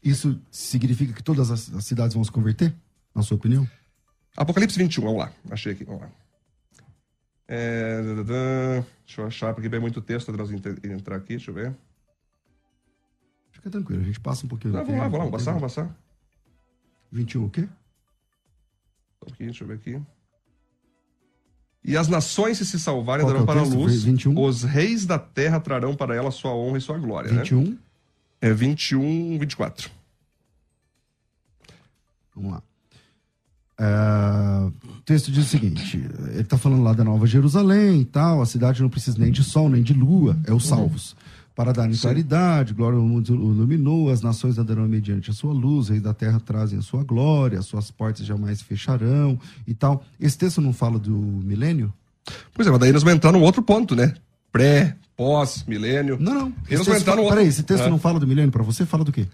[0.09, 2.75] Isso significa que todas as, as cidades vão se converter?
[3.15, 3.69] Na sua opinião?
[4.37, 5.33] Apocalipse 21, vamos lá.
[5.51, 6.11] Achei aqui, vamos lá.
[7.47, 8.01] É.
[9.05, 11.77] Deixa eu achar, porque é muito texto nós entrar aqui, deixa eu ver.
[13.51, 15.59] Fica tranquilo, a gente passa um pouquinho Não, vamos lá, tempo, vamos lá, vamos passar,
[15.59, 15.97] vamos passar.
[17.11, 17.69] 21 o quê?
[19.19, 20.01] Pouquinho, deixa eu ver aqui.
[21.85, 24.05] E as nações, se se salvarem, Qual darão é para a luz.
[24.05, 24.39] 21?
[24.39, 27.33] Os reis da terra trarão para ela sua honra e sua glória.
[27.33, 27.39] Né?
[27.39, 27.79] 21?
[28.41, 29.98] É 21, 24.
[32.39, 32.63] Vamos lá.
[33.81, 35.97] É, o texto diz o seguinte:
[36.31, 39.45] ele está falando lá da Nova Jerusalém e tal, a cidade não precisa nem de
[39.45, 41.17] sol, nem de lua, é os salvos.
[41.55, 46.01] Para dar claridade, glória ao mundo iluminou, as nações andarão mediante a sua luz, reis
[46.01, 49.37] da terra trazem a sua glória, as suas portas jamais fecharão
[49.67, 50.05] e tal.
[50.21, 51.93] Esse texto não fala do milênio?
[52.55, 54.15] Pois é, mas daí nós vamos entrar num outro ponto, né?
[54.53, 56.17] Pré, pós, milênio.
[56.21, 56.53] Não, não.
[56.71, 57.35] Esse texto entrar fala- outro...
[57.37, 57.91] Peraí, esse texto É.
[57.91, 58.87] não fala do milênio para você?
[58.87, 59.27] Fala do quê?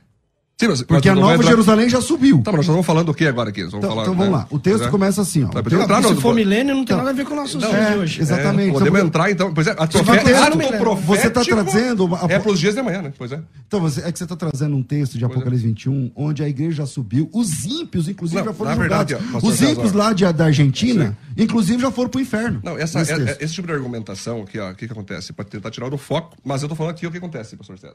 [0.57, 2.37] Sim, mas, Porque mas a não Nova entrar- Jerusalém já subiu.
[2.43, 3.63] Tá, mas nós estamos falando o que agora aqui?
[3.65, 4.37] Vamos Então, falar, então vamos né?
[4.39, 4.47] lá.
[4.51, 4.89] O texto é.
[4.89, 5.49] começa assim, ó.
[5.49, 7.61] Tá, O texto- entrar no- Se for milênio, não tem nada a ver com nossos
[7.61, 8.21] Não, dias é, hoje.
[8.23, 8.71] exatamente.
[8.71, 9.53] É, podemos Então, entrar, então.
[9.53, 12.05] Pois é, a ato Você Você está trazendo.
[12.05, 13.13] uma- É pros dias de amanhã, né?
[13.19, 13.41] Pois é.
[13.67, 16.77] Então, você, é que você está trazendo um texto de Apocalipse 21, onde a igreja
[16.77, 19.31] já subiu, os ímpios, inclusive, Não, já foram verdade, julgados.
[19.31, 22.61] ó, pastor os ímpios lá de, da Argentina, inclusive, já foram para o inferno.
[22.63, 25.33] Não, essa, é- é- esse tipo de argumentação aqui, ó, o que, que acontece?
[25.33, 27.95] Para tentar tirar do foco, mas eu tô falando aqui o que acontece, pastor César.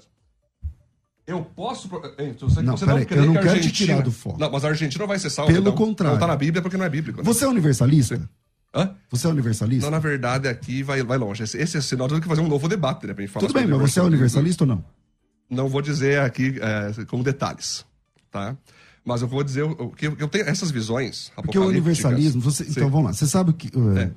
[1.30, 1.88] Eu posso.
[2.18, 4.40] Hein, você, Não, você peraí, crê eu não que quero te Argentina- tirar do foco.
[4.40, 5.52] Não, mas a Argentina vai ser salva.
[5.52, 5.76] Pelo então.
[5.76, 6.14] contrário.
[6.16, 7.20] Não tá na Bíblia porque não é bíblico.
[7.20, 7.24] Né?
[7.24, 8.28] Você é universalista?
[8.74, 8.96] Hã?
[9.12, 9.86] Você é universalista?
[9.86, 11.44] Não, na verdade, aqui vai, vai longe.
[11.44, 13.14] Esse, esse é sinal de que fazer um novo debate, né?
[13.14, 14.84] Pra gente falar Tudo bem, mas você é universalista ou não?
[15.48, 17.86] Não vou dizer aqui é, como detalhes,
[18.32, 18.58] tá?
[19.06, 22.64] Mas eu vou dizer o o que eu, tenho essas visões Porque o universalismo, você,
[22.66, 22.72] Sim.
[22.72, 23.68] então vamos lá, você sabe o que.
[23.98, 24.12] É.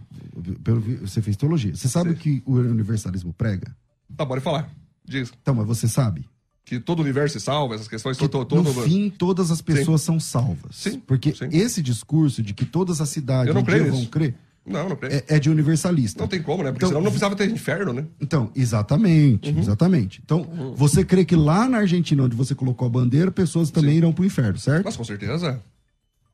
[0.64, 1.74] pelo você fez teologia.
[1.74, 3.74] Você sabe o que o universalismo prega?
[4.16, 4.70] Tá, pode falar.
[5.04, 6.26] Diz Então, mas você sabe?
[6.64, 9.60] Que todo o universo se salva, essas questões, que todo, todo, no fim todas as
[9.60, 10.76] pessoas são salvas.
[10.76, 11.48] Sim, Porque sim.
[11.50, 14.34] esse discurso de que todas as cidades um creio dia vão crer
[14.64, 15.12] Não, não creio.
[15.14, 16.20] é, é de universalista.
[16.22, 16.70] Não tem como, né?
[16.70, 18.06] Porque Então- senão não precisava ter inferno, né?
[18.20, 19.58] Então, exatamente, Uhum.
[19.58, 20.22] exatamente.
[20.24, 24.12] Então, você crê que lá na Argentina, onde você colocou a bandeira, pessoas também irão
[24.12, 24.84] para o inferno, certo?
[24.84, 25.60] Mas com certeza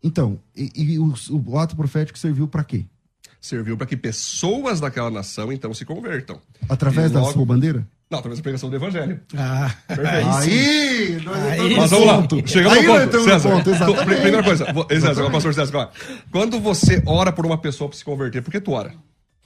[0.03, 1.13] Então, e, e o,
[1.47, 2.85] o ato profético serviu para quê?
[3.41, 6.41] serviu para que pessoas daquela nação então se convertam.
[6.69, 7.87] Através E da logo- sua bandeira?
[8.11, 9.21] Não, através da pregação do evangelho.
[9.37, 9.71] Ah,
[10.39, 13.03] Aí, nós Aí- Mas vamos lá, chegamos Aí no ponto.
[13.05, 14.65] entramos no César, ponto, primeira coisa,
[15.01, 15.91] César, pastor César,
[16.31, 18.95] quando você ora por uma pessoa para se converter, por que tu ora?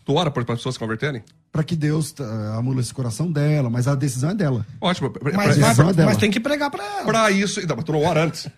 [0.04, 1.22] Tu ora para as pessoas se converterem?
[1.50, 2.24] Para que Deus tá,
[2.56, 4.66] amule esse coração dela, mas a decisão é dela.
[4.80, 5.10] Ótimo.
[5.10, 6.08] Pra- mas, pra- decisão é dela.
[6.10, 7.04] mas tem que pregar pra ela.
[7.04, 7.60] Pra isso.
[7.60, 8.48] Então, mas tu não ora antes.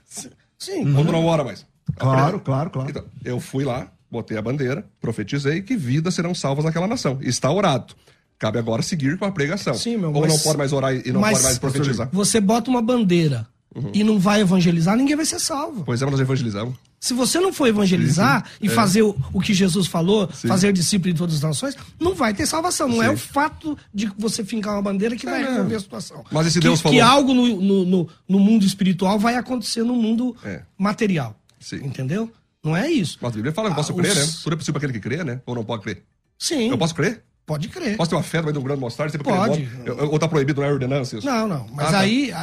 [0.59, 0.95] Sim.
[0.97, 1.67] Ou tu não ora mais.
[1.97, 2.89] Claro, claro, claro.
[2.91, 7.19] Então, eu fui lá, botei a bandeira, profetizei que vidas serão salvas naquela nação.
[7.21, 7.95] Está orado.
[8.39, 9.75] Cabe agora seguir com a pregação.
[9.75, 12.09] Sim, meu, Ou mas- não pode mais orar e não pode mais profetizar.
[12.13, 13.91] Você bota uma bandeira Uhum.
[13.93, 15.83] e não vai evangelizar, ninguém vai ser salvo.
[15.85, 16.75] Pois é, nós evangelizamos.
[17.01, 18.71] Se você não for evangelizar e É.
[18.71, 22.47] fazer o, o que Jesus falou, fazer discípulo de todas as nações, não vai ter
[22.47, 22.89] salvação.
[22.89, 25.51] Não é o fato de você fincar uma bandeira que vai É, não.
[25.53, 26.25] resolver a situação.
[26.31, 29.37] Mas e se que, Deus falou- Que algo no, no, no- no mundo espiritual vai
[29.37, 30.63] acontecer no mundo É.
[30.79, 31.37] material.
[31.61, 31.77] Sim.
[31.85, 32.31] Entendeu?
[32.63, 33.19] Não é isso.
[33.21, 34.35] Mas a Bíblia fala que eu posso Ah, crer, os- né?
[34.43, 35.41] Tudo é possível para aquele que crê, né?
[35.45, 36.03] Ou não pode crer?
[36.39, 37.23] Sim, Eu posso crer?
[37.47, 37.97] Pode crer.
[37.97, 39.13] Posso ter uma meio de um grande mostarda?
[39.13, 39.69] sempre Pode.
[40.11, 41.27] Ou tá proibido, não é ordenança isso?
[41.27, 41.67] Não, não.
[41.73, 41.99] Mas Ah, tá.
[42.01, 42.31] aí.
[42.31, 42.35] é,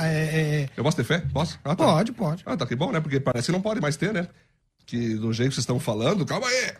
[0.64, 1.24] é, Eu posso ter fé?
[1.34, 1.60] Posso?
[1.64, 1.84] Ah, tá.
[1.84, 2.44] pode, pode.
[2.46, 3.00] Ah, tá que bom, né?
[3.00, 4.28] Porque parece que não pode mais ter, né?
[4.86, 6.72] Que do jeito que vocês estão falando, calma aí.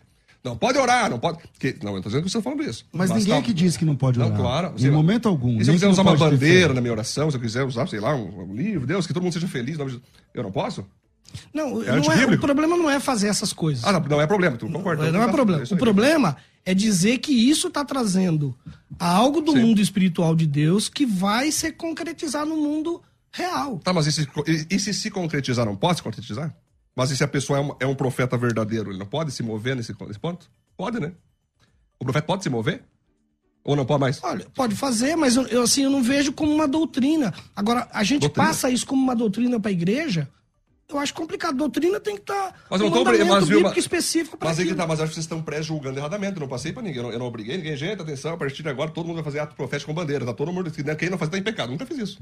[0.44, 1.38] Não pode orar, não pode.
[1.60, 2.84] Que, não, eu tô dizendo que vocês estão falando isso.
[2.92, 4.38] Mas Mas ninguém tá- que diz que não pode Não, orar.
[4.40, 4.74] claro.
[4.76, 5.62] Em Sim, momento algum.
[5.62, 7.88] E se eu quiser não usar uma bandeira na minha oração, se eu quiser usar,
[7.88, 10.02] sei lá, um, um livro, Deus, que todo mundo seja feliz, em
[10.34, 10.84] eu não posso?
[11.54, 13.86] Não, não é, o problema não é fazer essas coisas.
[13.86, 15.12] Ah, não, não é problema, tu concorda?
[15.12, 15.62] Não, é problema.
[15.64, 15.80] Isso O aí.
[15.80, 16.36] problema
[16.66, 18.58] é dizer que isso está trazendo
[19.00, 19.60] algo do Sim.
[19.60, 23.02] mundo espiritual de Deus que vai se concretizar no mundo
[23.32, 23.80] real.
[23.80, 24.28] Tá, mas e se,
[24.70, 26.56] e, se se concretizar, não pode se concretizar?
[26.96, 29.42] Mas e se a pessoa é um, é um profeta verdadeiro, ele não pode se
[29.42, 30.50] mover nesse, nesse ponto?
[30.76, 31.14] Pode, né?
[32.00, 32.84] O profeta pode se mover?
[33.64, 34.20] Ou não pode mais?
[34.24, 37.34] Olha, pode fazer, mas eu, eu, assim, eu não vejo como uma doutrina.
[37.56, 38.48] Agora, a gente Doutrina?
[38.48, 40.28] passa isso como uma doutrina para a igreja.
[40.92, 41.56] Eu acho complicado.
[41.58, 43.84] Doutrina tem que estar Mas eu um não tô obri- mandamento mas, viu, bíblico mas-
[43.86, 46.34] específico para Mas aí que tá, mas acho que vocês estão pré-julgando erradamente.
[46.36, 47.76] Eu não passei pra ninguém, eu não, eu não obriguei ninguém.
[47.78, 50.26] Gente, atenção, a partir de agora todo mundo vai fazer ato profético com bandeira.
[50.26, 50.72] Tá todo mundo.
[50.86, 51.72] né, Quem não faz tá em pecado.
[51.72, 52.22] Nunca fiz isso.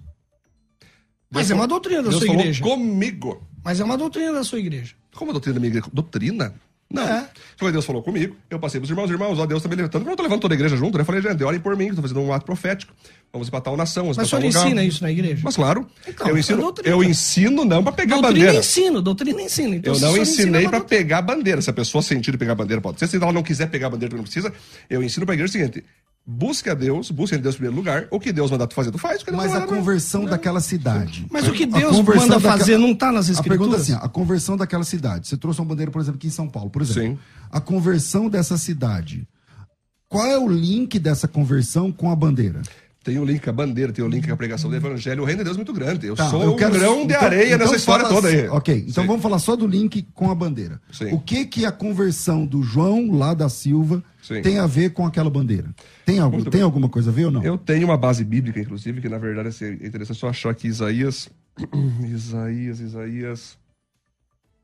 [1.31, 2.63] Mas Deus é uma doutrina da Deus sua igreja.
[2.63, 3.47] comigo.
[3.63, 4.95] Mas é uma doutrina da sua igreja.
[5.13, 5.87] Como a doutrina da minha igreja?
[5.93, 6.53] Doutrina?
[6.91, 7.03] Não.
[7.03, 7.29] É.
[7.55, 10.09] Foi Deus falou comigo, eu passei pros irmãos, irmãos, ó, Deus também levantando.
[10.09, 11.01] Eu tô levando toda a igreja junto, né?
[11.01, 12.91] Eu falei, gente, orem por mim, que eu tô fazendo um ato profético.
[13.31, 14.65] Vamos pra tal nação, vamos Mas o pra senhor lugar.
[14.65, 15.41] ensina isso na igreja?
[15.43, 16.89] Mas claro, Então, eu ensino, doutrina.
[16.95, 18.59] eu ensino não pra pegar doutrina bandeira.
[18.59, 19.75] ensino, doutrina ensina.
[19.75, 21.61] Então, Eu não ensinei pra doutrina- pegar a bandeira.
[21.61, 23.07] Se a pessoa sentir de pegar a bandeira, pode ser.
[23.07, 24.51] Se ela não quiser pegar a bandeira porque não precisa,
[24.89, 25.83] eu ensino pra igreja o seguinte:
[26.31, 28.07] busque a Deus, busque em Deus em primeiro lugar.
[28.11, 29.21] O que Deus mandar tu fazer, tu faz.
[29.21, 29.67] o que Deus Mas não a não.
[29.67, 31.25] conversão daquela cidade.
[31.31, 33.81] Mas o que A Deus manda daquela- fazer não tá nas A pergunta é escrituras?
[33.81, 35.27] assim, a conversão daquela cidade.
[35.27, 37.13] Você trouxe uma bandeira, por exemplo, aqui em São Paulo, por exemplo.
[37.13, 37.19] Sim.
[37.51, 39.27] A conversão dessa cidade.
[40.07, 42.61] Qual é o link dessa conversão com a bandeira?
[43.09, 45.23] Tem o link com a bandeira, tem o link com a pregação do evangelho.
[45.23, 46.05] O reino de Deus é muito grande.
[46.05, 48.41] Eu Tá, sou eu um quero- grão de então- areia então nessa história toda aí.
[48.41, 49.07] assim- Ok, então Sim.
[49.07, 50.79] vamos falar só do link com a bandeira.
[50.91, 51.11] Sim.
[51.11, 54.43] O que que a conversão do João lá da Silva Sim.
[54.43, 55.73] tem a ver com aquela bandeira?
[56.05, 56.61] Tem, Muito tem bem.
[56.61, 57.43] alguma coisa a ver ou não?
[57.43, 61.27] Eu tenho uma base bíblica, inclusive, que na verdade é interessante só achar aqui Isaías.
[62.07, 63.57] Isaías, Isaías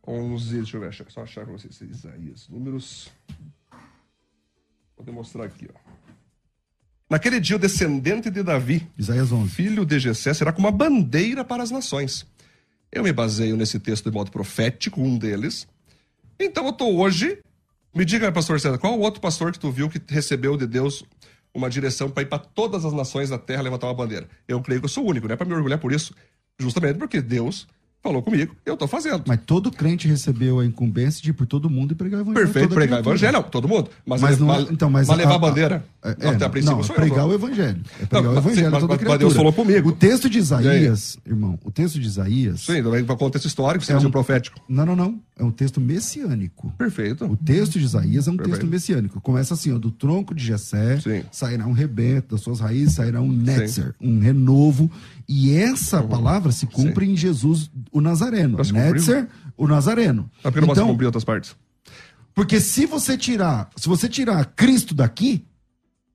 [0.08, 0.58] 11.
[0.58, 1.82] Deixa eu ver, só achar pra vocês.
[1.82, 3.10] Isaías, números.
[4.96, 5.80] Vou demonstrar aqui, ó.
[7.08, 9.52] Naquele dia, o descendente de Davi, Isaías 11.
[9.52, 12.26] filho de Jessé, será como uma bandeira para as nações.
[12.92, 15.68] Eu me baseio nesse texto de modo profético, um deles.
[16.40, 17.38] Então eu estou hoje.
[17.94, 21.04] Me diga, pastor César, qual o outro pastor que tu viu que recebeu de Deus
[21.54, 24.28] uma direção para ir para todas as nações da terra levantar uma bandeira?
[24.48, 26.12] Eu creio que eu sou o único, não é para me orgulhar por isso.
[26.60, 27.68] Justamente porque Deus
[28.06, 29.24] falou comigo, eu estou fazendo.
[29.26, 32.46] Mas todo crente recebeu a incumbência de ir por todo mundo e pregar o evangelho.
[32.46, 33.90] Perfeito, pregar o evangelho, todo mundo.
[34.06, 35.86] Mas, Mas não, mas, então, mas, mas levar a, a- bandeira.
[36.04, 37.26] É, até a não, princípio não, é pregar eu.
[37.26, 37.82] o evangelho.
[38.00, 39.20] É pregar Não, o evangelho mas- toda mas.
[39.20, 39.90] Deus falou comigo.
[39.90, 42.62] O texto de Isaías, irmão, o texto de Isaías.
[42.62, 44.60] Sim, também para contexto histórico, É seja um- profético.
[44.70, 45.20] Não, não, não.
[45.38, 46.72] É um texto messiânico.
[46.78, 47.26] Perfeito.
[47.26, 48.60] O texto de Isaías é um Perfeito.
[48.60, 49.20] texto messiânico.
[49.20, 51.24] Começa assim, ó, do tronco de Jessé Sim.
[51.32, 54.90] sairá um rebento, das suas raízes sairá um netzer, um renovo.
[55.28, 58.58] E essa palavra se cumpre em Jesus, o Nazareno.
[58.72, 60.30] Netzer, o Nazareno.
[60.44, 61.56] Mas por que não então, cumprir outras partes?
[62.34, 65.46] porque se você tirar, se você tirar Cristo daqui,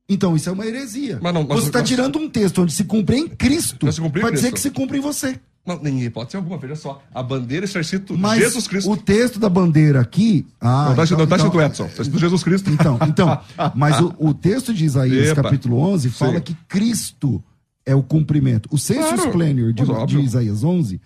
[0.09, 1.19] então isso é uma heresia.
[1.23, 4.31] Mas não- mas- você está tirando um texto onde se cumpre em Cristo em para
[4.31, 5.41] dizer que se cumpre em você.
[5.67, 7.03] Não, nem hipótese alguma, veja só.
[7.15, 8.91] A bandeira está escrito Mas Jesus Cristo.
[8.91, 10.47] o texto da bandeira aqui.
[10.61, 12.71] Ah, não está escrito, não tá então- escrito Edson, está escrito Jesus Cristo.
[12.71, 13.41] Então, então,
[13.75, 15.43] mas o, o texto de Isaías, Epa.
[15.43, 16.41] capítulo 11, fala Sim.
[16.41, 17.43] que Cristo
[17.91, 18.69] é o cumprimento.
[18.73, 21.01] O sensus Claro, plenior de, de Isaías 11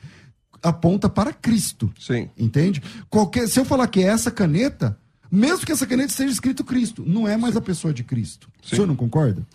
[0.63, 1.93] aponta para Cristo.
[1.99, 2.29] Sim.
[2.39, 2.83] Entende?
[3.09, 4.99] Qualquer, se eu falar que é essa caneta,
[5.31, 8.51] mesmo que essa caneta esteja escrito Cristo, não é mais a pessoa de Cristo.
[8.63, 8.77] O Sim.
[8.77, 9.47] senhor não concorda?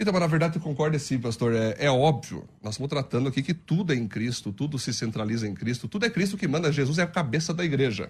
[0.00, 1.52] Então, mas na verdade, eu concordo sim, pastor.
[1.52, 5.46] É, é óbvio, nós estamos tratando aqui que tudo é em Cristo, tudo se centraliza
[5.46, 8.08] em Cristo, tudo é Cristo que manda, Jesus é a cabeça da igreja.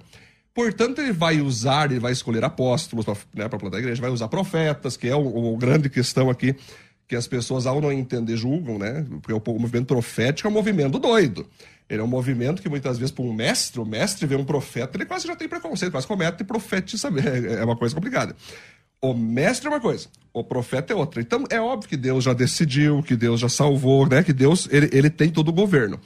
[0.54, 4.28] Portanto, ele vai usar, ele vai escolher apóstolos para né, plantar a igreja, vai usar
[4.28, 6.54] profetas, que é o, o grande questão aqui,
[7.08, 9.04] que as pessoas, ao não entender, julgam, né?
[9.22, 11.48] Porque o, movimento profético é um movimento doido.
[11.88, 14.98] Ele é um movimento que muitas vezes, para um mestre, o mestre vê um profeta,
[14.98, 18.36] ele quase já tem preconceito, quase comete profetiza, é, é uma coisa complicada.
[19.00, 21.22] O mestre é uma coisa, o profeta é outra.
[21.22, 24.22] Então é óbvio que Deus já decidiu, que Deus já salvou, né?
[24.22, 25.98] Que Deus ele, ele tem todo o governo.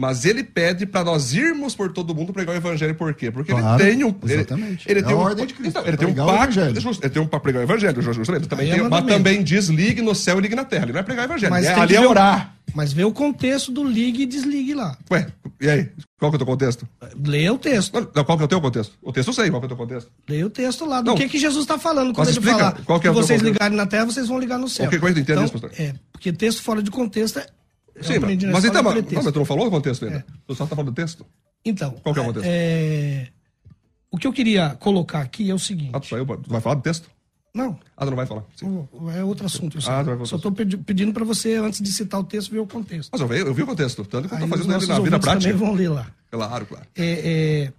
[0.00, 3.30] Mas ele pede para nós irmos por todo mundo pregar o evangelho, por quê?
[3.30, 4.14] Porque Claro, ele tem um.
[4.22, 4.90] Ele, exatamente.
[4.90, 6.58] ele É tem a um, ordem de Cristo, Então, ele tem um o pacto.
[6.58, 8.48] Ele tem um para pregar o evangelho, justamente.
[8.48, 9.18] Também é tem, mas mandamento.
[9.18, 10.84] também diz ligue no céu e ligue na terra.
[10.84, 11.50] Ele não é pregar o evangelho.
[11.52, 12.54] Mas é, ali que é o- orar.
[12.74, 14.96] Mas vê o contexto do ligue e desligue lá.
[15.10, 15.26] Ué,
[15.60, 15.88] e aí?
[16.18, 16.88] Qual que é o teu contexto?
[17.26, 17.92] Leia o texto.
[18.14, 18.94] Não, qual que é o teu contexto?
[19.02, 20.10] O texto eu sei, qual que é o teu contexto?
[20.28, 21.14] Leia o texto lá do Não.
[21.16, 23.22] que, que Jesus está falando quando Mas ele explica, fala qual que é o teu
[23.22, 23.52] vocês contexto?
[23.54, 24.86] ligarem na terra, vocês vão ligar no céu.
[24.88, 25.72] Como é que tu entende então, isso, pastor?
[25.78, 27.42] É, porque texto fora de contexto é.
[27.42, 27.59] eu
[28.00, 30.24] Sim, mas, mas então, mas, não, mas tu não falou o contexto ainda.
[30.46, 31.24] Tu só tá falando do texto.
[31.64, 32.46] Então, Qual que é o contexto?
[32.48, 33.28] é,
[34.10, 35.90] o que eu queria colocar aqui é o seguinte.
[35.92, 37.10] Ah, tu saiu, tu vai falar do texto?
[37.52, 38.44] Não, Ah, tu não vai falar.
[38.56, 38.88] Sim.
[39.16, 39.76] é outro assunto.
[39.76, 39.82] Eu.
[39.90, 40.24] Ah.
[40.24, 43.10] Só estou pedindo para você, antes de citar o texto, ver o contexto.
[43.12, 45.18] Mas eu vi, eu vi o contexto, tanto que eu os fazendo ele na vida
[45.18, 45.50] prática.
[45.52, 46.06] também vão ler lá.
[46.30, 46.86] Claro, claro.
[46.94, 47.72] É, é,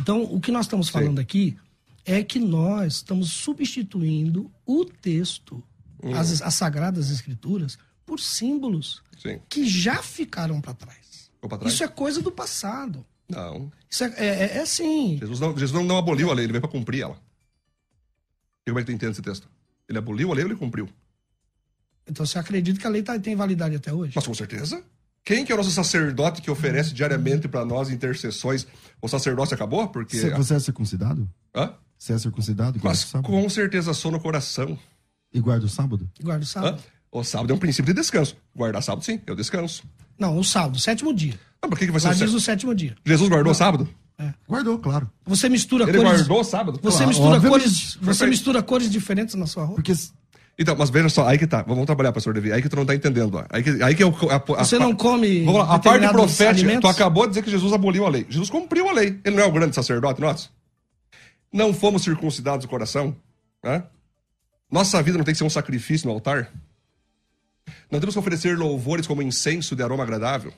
[0.00, 1.56] então, o que nós estamos falando aqui
[2.06, 5.62] é que nós estamos substituindo o texto,
[6.02, 6.14] Hum.
[6.14, 9.40] as, as sagradas escrituras, por símbolos Sim.
[9.48, 11.30] que já ficaram para trás.
[11.40, 11.72] Trás?
[11.74, 13.04] Isso é coisa do passado.
[13.28, 13.70] Não.
[13.90, 15.18] Isso é, é, é, é assim.
[15.18, 17.16] Jesus não, Jesus não, não aboliu a lei, ele veio pra cumprir ela.
[18.66, 19.48] E como é que tu entende esse texto?
[19.88, 20.88] Ele aboliu a lei ou ele cumpriu?
[22.06, 24.12] Então você acredita que a lei tá- tem validade até hoje?
[24.14, 24.82] Mas com certeza.
[25.22, 28.66] Quem que é o nosso sacerdote que oferece diariamente pra nós intercessões?
[29.00, 29.88] O sacerdócio acabou?
[29.88, 30.18] Porque.
[30.18, 31.28] Você, você é circuncidado?
[31.54, 31.74] Hã?
[31.98, 33.30] Você é circuncidado e guarda Mas o sábado?
[33.30, 34.78] com certeza sou no coração.
[35.32, 36.08] E guarda o sábado?
[36.22, 36.78] Guarda o Hã?
[37.14, 38.36] O sábado é um princípio de descanso.
[38.56, 39.84] Guardar sábado, sim, eu descanso.
[40.18, 41.34] Não, o sábado, sétimo dia.
[41.62, 42.96] Não, por que, que vai ser Lá o diz sé- o sétimo dia.
[43.06, 43.88] Jesus guardou o sábado?
[44.48, 45.08] Guardou, claro.
[45.24, 46.12] Você mistura Ele cores.
[46.12, 46.80] guardou o sábado?
[46.82, 47.50] Você Claro, mistura obviamente.
[47.62, 47.94] cores.
[47.94, 48.30] Você Perfeito.
[48.30, 49.76] mistura cores diferentes na sua roupa.
[49.82, 49.92] Porque
[50.58, 51.62] Então, mas veja só, aí que tá.
[51.62, 52.52] Vamos trabalhar, pastor Davi.
[52.52, 53.34] Aí que tu não tá entendendo.
[53.36, 53.44] ó.
[53.50, 54.14] Aí que, aí que é o.
[54.30, 56.50] a- a- Você não come Vamos lá, a parte determinados profética.
[56.50, 56.80] alimentos?
[56.82, 58.24] Tu acabou de dizer que Jesus aboliu a lei.
[58.28, 59.20] Jesus cumpriu a lei.
[59.24, 60.52] Ele não é o grande sacerdote nosso?
[61.52, 63.16] Não fomos circuncidados o coração?
[63.64, 63.82] Né?
[64.70, 66.50] Nossa vida não tem que ser um sacrifício no altar?
[67.90, 70.52] Não temos que oferecer louvores como incenso de aroma agradável?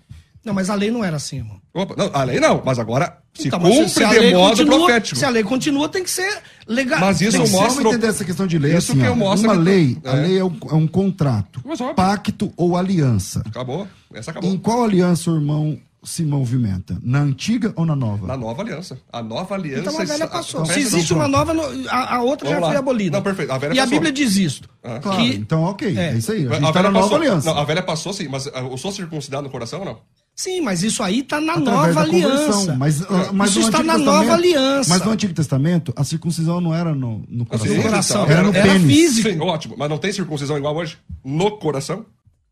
[0.44, 1.60] Não, mas a lei não era assim, irmão.
[1.74, 4.78] Opa, não, a lei não, mas agora se Então, cumpre se a de modo continua-
[4.78, 5.18] profético.
[5.18, 7.00] Se a lei continua, tem que ser legal.
[7.00, 9.48] Mas isso tem ser- Vamos entender essa questão de lei Isso assim, que eu mostro
[9.50, 10.20] Uma que- lei, a é.
[10.20, 11.60] lei é um, é um contrato,
[11.96, 13.42] pacto ou aliança.
[13.44, 13.88] Acabou.
[14.14, 14.48] Essa acabou.
[14.48, 16.96] Em qual aliança o irmão se movimenta?
[17.02, 18.26] Na antiga ou na nova?
[18.26, 18.98] Na nova aliança.
[19.12, 19.80] A nova aliança.
[19.90, 20.62] Então a velha passou.
[20.62, 22.72] a- Se existe uma nova, no- a, a outra Vamos já lá.
[22.72, 23.16] foi abolida.
[23.16, 23.50] Não, perfeito.
[23.52, 23.90] A velha e a passou.
[23.90, 24.68] Bíblia diz isto.
[24.82, 25.00] Ah.
[25.00, 26.16] Claro, que- então ok, é, É.
[26.16, 26.46] isso aí.
[26.46, 27.16] A A tá velha na nova passou.
[27.18, 27.50] aliança.
[27.52, 29.98] Não, a velha passou sim, mas ah, eu sou circuncidado no coração ou não?
[30.38, 32.76] Sim, mas isso aí está na Através nova aliança.
[32.76, 34.90] Mas, ah, mas Isso está na nova aliança.
[34.90, 37.74] Mas no Antigo Testamento, a circuncisão não era no, no coração.
[37.74, 38.22] Sim, coração.
[38.24, 38.86] então, Era no Era pênis.
[38.86, 39.30] físico.
[39.30, 39.76] Sim, ótimo.
[39.78, 40.98] Mas não tem circuncisão igual hoje?
[41.24, 42.04] No coração?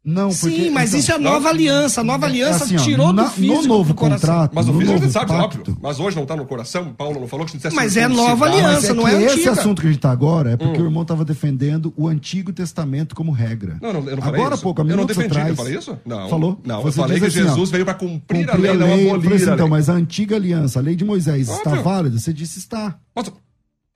[0.04, 0.54] Não, porque...
[0.64, 2.02] Sim, mas então, isso é nova aliança.
[2.02, 4.28] A nova aliança assim, ó, tirou na- do físico No novo do coração.
[4.28, 5.78] contrato, Mas o físico a sabe, pacto, óbvio.
[5.80, 6.92] Mas hoje não tá no coração?
[6.92, 8.90] Paulo não falou que não Mas é nova aliança.
[8.90, 9.52] é não é esse antiga.
[9.52, 10.58] assunto que a gente tá agora é Hum.
[10.58, 13.78] porque o irmão estava defendendo o Antigo Testamento como regra.
[13.80, 14.62] Não, não, eu não falei Agora há isso.
[14.62, 15.98] pouco, há eu não minutos defendi, atrás, eu falei isso?
[16.04, 16.28] Não.
[16.28, 16.60] Falou?
[16.64, 18.86] Não, eu Você falei que assim, ó, Jesus veio para cumprir, Cumprir a lei, não
[18.88, 19.70] Eu abolir assim, a então, lei.
[19.70, 21.82] mas a antiga aliança, a lei de Moisés, está Óbvio.
[21.82, 22.18] válida?
[22.18, 22.96] Você disse está.
[23.16, 23.32] Mas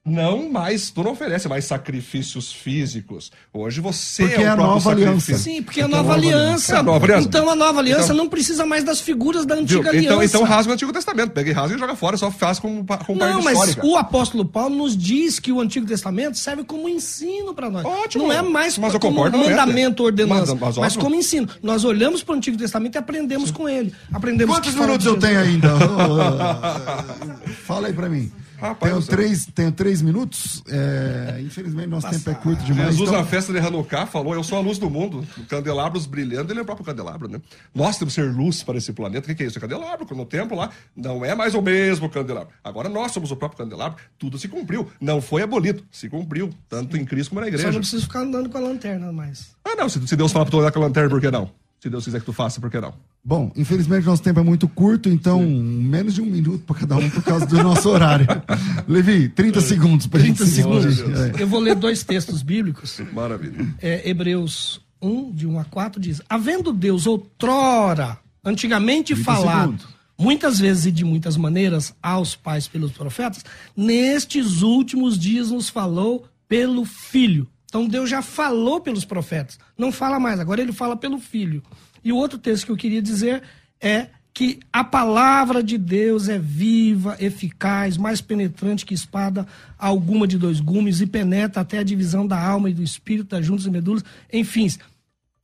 [0.09, 3.31] não mais, tu não oferece mais sacrifícios físicos.
[3.53, 5.21] Hoje você Porque é o é a próprio nova aliança.
[5.21, 5.53] sacrifício.
[5.53, 6.75] Sim, porque é a Então, nova nova aliança.
[6.75, 7.27] É a nova aliança.
[7.29, 9.63] Então a nova aliança Então- não precisa mais das figuras da Viu?
[9.65, 10.25] antiga Então, aliança.
[10.37, 11.31] então rasga o Antigo Testamento.
[11.33, 13.87] Pega e rasga e joga fora, só faz com, com Não, parte mas histórica.
[13.87, 17.85] o apóstolo Paulo nos diz que o Antigo Testamento serve como ensino para nós.
[17.85, 18.25] Ótimo.
[18.25, 21.49] Não é mais Mas eu como é, mandamento, ordenança, Mas- mas mas, como ensino.
[21.63, 23.93] Nós olhamos para o Antigo Testamento e aprendemos com ele.
[24.13, 25.69] Aprendemos Quantos minutos eu tenho ainda?
[27.67, 28.31] Fala aí pra mim.
[28.61, 30.63] Rapaz tenho, três, tenho três minutos.
[30.69, 32.91] É, infelizmente, nosso tempo é curto demais.
[32.91, 35.27] Jesus, então- na festa de Hanukkah, falou: Eu sou a luz do mundo.
[35.49, 37.41] Candelabros brilhando, ele é o próprio candelabro, né?
[37.75, 39.27] Nós temos que ser luz para esse planeta.
[39.27, 39.59] O que que é isso?
[39.59, 40.07] É candelabro.
[40.17, 42.53] No templo lá, não é mais o mesmo candelabro.
[42.65, 44.03] Agora nós somos o próprio candelabro.
[44.19, 44.89] Tudo se cumpriu.
[45.01, 46.51] Não foi abolido, se cumpriu.
[46.69, 47.71] Tanto em Cristo como na Só igreja.
[47.73, 49.51] não preciso ficar andando com a lanterna mais.
[49.65, 49.89] Ah, não.
[49.89, 51.51] Se, se Deus falar pra tu olhar com a lanterna, por que não?
[51.81, 52.93] Se Deus quiser que tu faça, por que não?
[53.23, 57.09] Bom, infelizmente nosso tempo é muito curto, então menos de um minuto para cada um
[57.11, 58.27] por causa do nosso horário.
[58.89, 61.01] Levi, 30 segundos 30 gente segundos.
[61.01, 61.43] É.
[61.43, 63.01] Eu vou ler dois textos bíblicos.
[63.13, 63.75] Maravilha.
[63.81, 69.87] É, Hebreus 1, de 1 a 4, diz: Havendo Deus outrora, antigamente 30 falado, segundos.
[70.19, 73.45] muitas vezes e de muitas maneiras, aos pais pelos profetas,
[73.77, 77.47] nestes últimos dias nos falou pelo Filho.
[77.69, 81.63] Então Deus já falou pelos profetas, não fala mais, agora ele fala pelo Filho.
[82.03, 83.43] E o outro texto que eu queria dizer
[83.81, 89.47] é que a palavra de Deus é viva, eficaz, mais penetrante que espada
[89.77, 93.45] alguma de dois gumes e penetra até a divisão da alma e do espírito, das
[93.45, 94.05] juntas e medulas.
[94.33, 94.69] Enfim,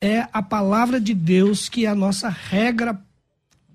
[0.01, 2.99] é a palavra de Deus que é a nossa regra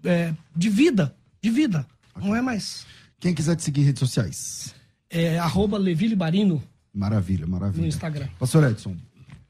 [0.03, 1.87] é, de vida, de vida.
[2.17, 2.87] Não é mais.
[3.21, 4.75] Quem quiser te seguir em redes sociais.
[5.09, 7.83] É arroba Levile Barino Maravilha, maravilha.
[7.83, 8.29] no Instagram.
[8.39, 8.97] Pastor Edson,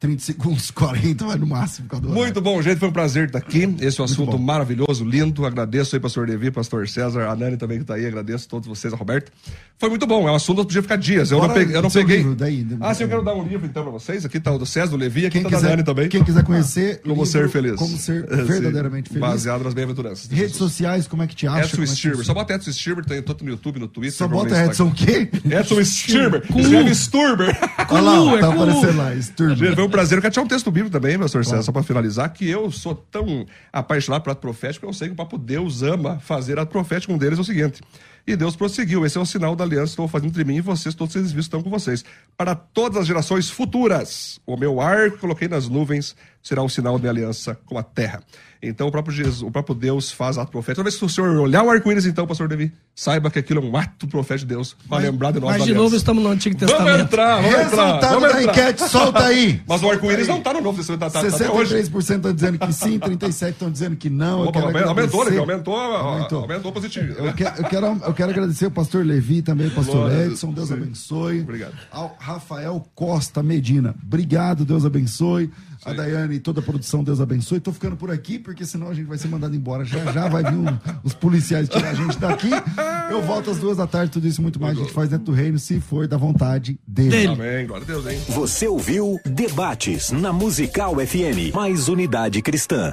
[0.01, 1.87] 30 segundos, 40 vai no máximo.
[2.03, 2.79] Muito bom, gente.
[2.79, 3.69] Foi um prazer estar aqui.
[3.81, 5.45] Esse é um assunto maravilhoso, lindo.
[5.45, 8.07] Agradeço aí, pastor Levi, pastor César, a Nani também que está aí.
[8.07, 9.31] Agradeço a todos vocês, a Roberto.
[9.79, 10.27] Foi muito bom.
[10.29, 11.31] É um assunto que podia ficar dias.
[11.31, 12.17] Eu não, Bora peguei, eu não peguei.
[12.19, 12.67] livro, daí.
[12.81, 14.25] ah, sim, eu quero dar um livro então para vocês.
[14.25, 16.09] Aqui está o do César, do Levi, aqui Quem está da quiser, Nani também.
[16.09, 17.01] quem quiser conhecer.
[17.03, 17.77] Como livro ser feliz.
[17.77, 19.21] Como ser É, verdadeiramente feliz.
[19.21, 20.29] Baseado nas bem-aventuranças.
[20.29, 21.67] de Redes sociais, como é que te acha?
[21.67, 22.25] Edson é Stirber.
[22.25, 24.17] Só bota Edson Stirber, tem tanto no YouTube, no Twitter.
[24.17, 25.29] Só bota Edson o quê?
[25.45, 26.43] Edson Stirber.
[26.55, 26.95] Escreve.
[26.95, 27.59] Sturber.
[27.91, 29.75] Olha lá, é tá com aparecendo lá, Sturber.
[29.91, 30.19] Prazer.
[30.19, 32.95] Eu quero tirar um texto bíblico também, pastor César, só para finalizar, que eu sou
[32.95, 37.13] tão apaixonado por ato profético, eu sei que o Papo Deus ama fazer ato profético.
[37.13, 37.83] Um deles é o seguinte.
[38.27, 39.05] E Deus prosseguiu.
[39.05, 41.33] Esse é o sinal da aliança que estou fazendo entre mim e vocês, todos esses
[41.33, 42.05] vistos estão com vocês.
[42.37, 46.95] Para todas as gerações futuras, o meu arco que coloquei nas nuvens será o sinal
[46.95, 48.21] da minha aliança com a terra.
[48.63, 50.77] Então o próprio, Jesus, o próprio Deus faz ato profético.
[50.77, 53.65] Toda vez que o senhor olhar o arco-íris, então, pastor Davi, saiba que aquilo é
[53.65, 56.59] um ato profético de Deus, para lembrar de nós Mas de novo estamos no Antigo
[56.59, 57.01] Vamos Testamento.
[57.05, 57.85] entrar, vamos entrar.
[57.87, 58.53] Resultado Vamos da entrar.
[58.71, 59.63] enquete, solta aí.
[59.67, 61.75] Mas o arco-íris não tá no Novo Testamento, tá, tá, tá até hoje.
[61.75, 64.43] 63% estão dizendo que sim, 37% estão dizendo que não.
[64.47, 65.39] Opa, aumentou, aumentou, né?
[65.39, 66.73] aumentou, aumentou, Aumentou.
[66.73, 67.15] positivo.
[67.15, 70.53] Eu quero, eu, quero, eu quero agradecer o pastor Levi, também o pastor Glória Edson,
[70.53, 70.83] Deus Deus.
[70.83, 71.41] abençoe.
[71.41, 71.73] Obrigado.
[71.91, 75.51] Ao Rafael Costa Medina, obrigado, Deus abençoe.
[75.85, 77.59] A Daiane e toda a produção, Deus abençoe.
[77.61, 79.85] Tô ficando por aqui, porque senão a gente vai ser mandado embora.
[79.85, 82.51] Já já vai vir um- os policiais tirar a gente daqui.
[83.11, 85.27] Eu volto às duas da tarde, tudo isso e muito mais a gente faz dentro
[85.27, 87.11] do reino, se for da vontade dele.
[87.11, 87.27] Dele.
[87.29, 88.19] Amém, glória a Deus, hein?
[88.29, 91.53] Você ouviu Debates na Musical FM.
[91.55, 92.89] Mais unidade cristã.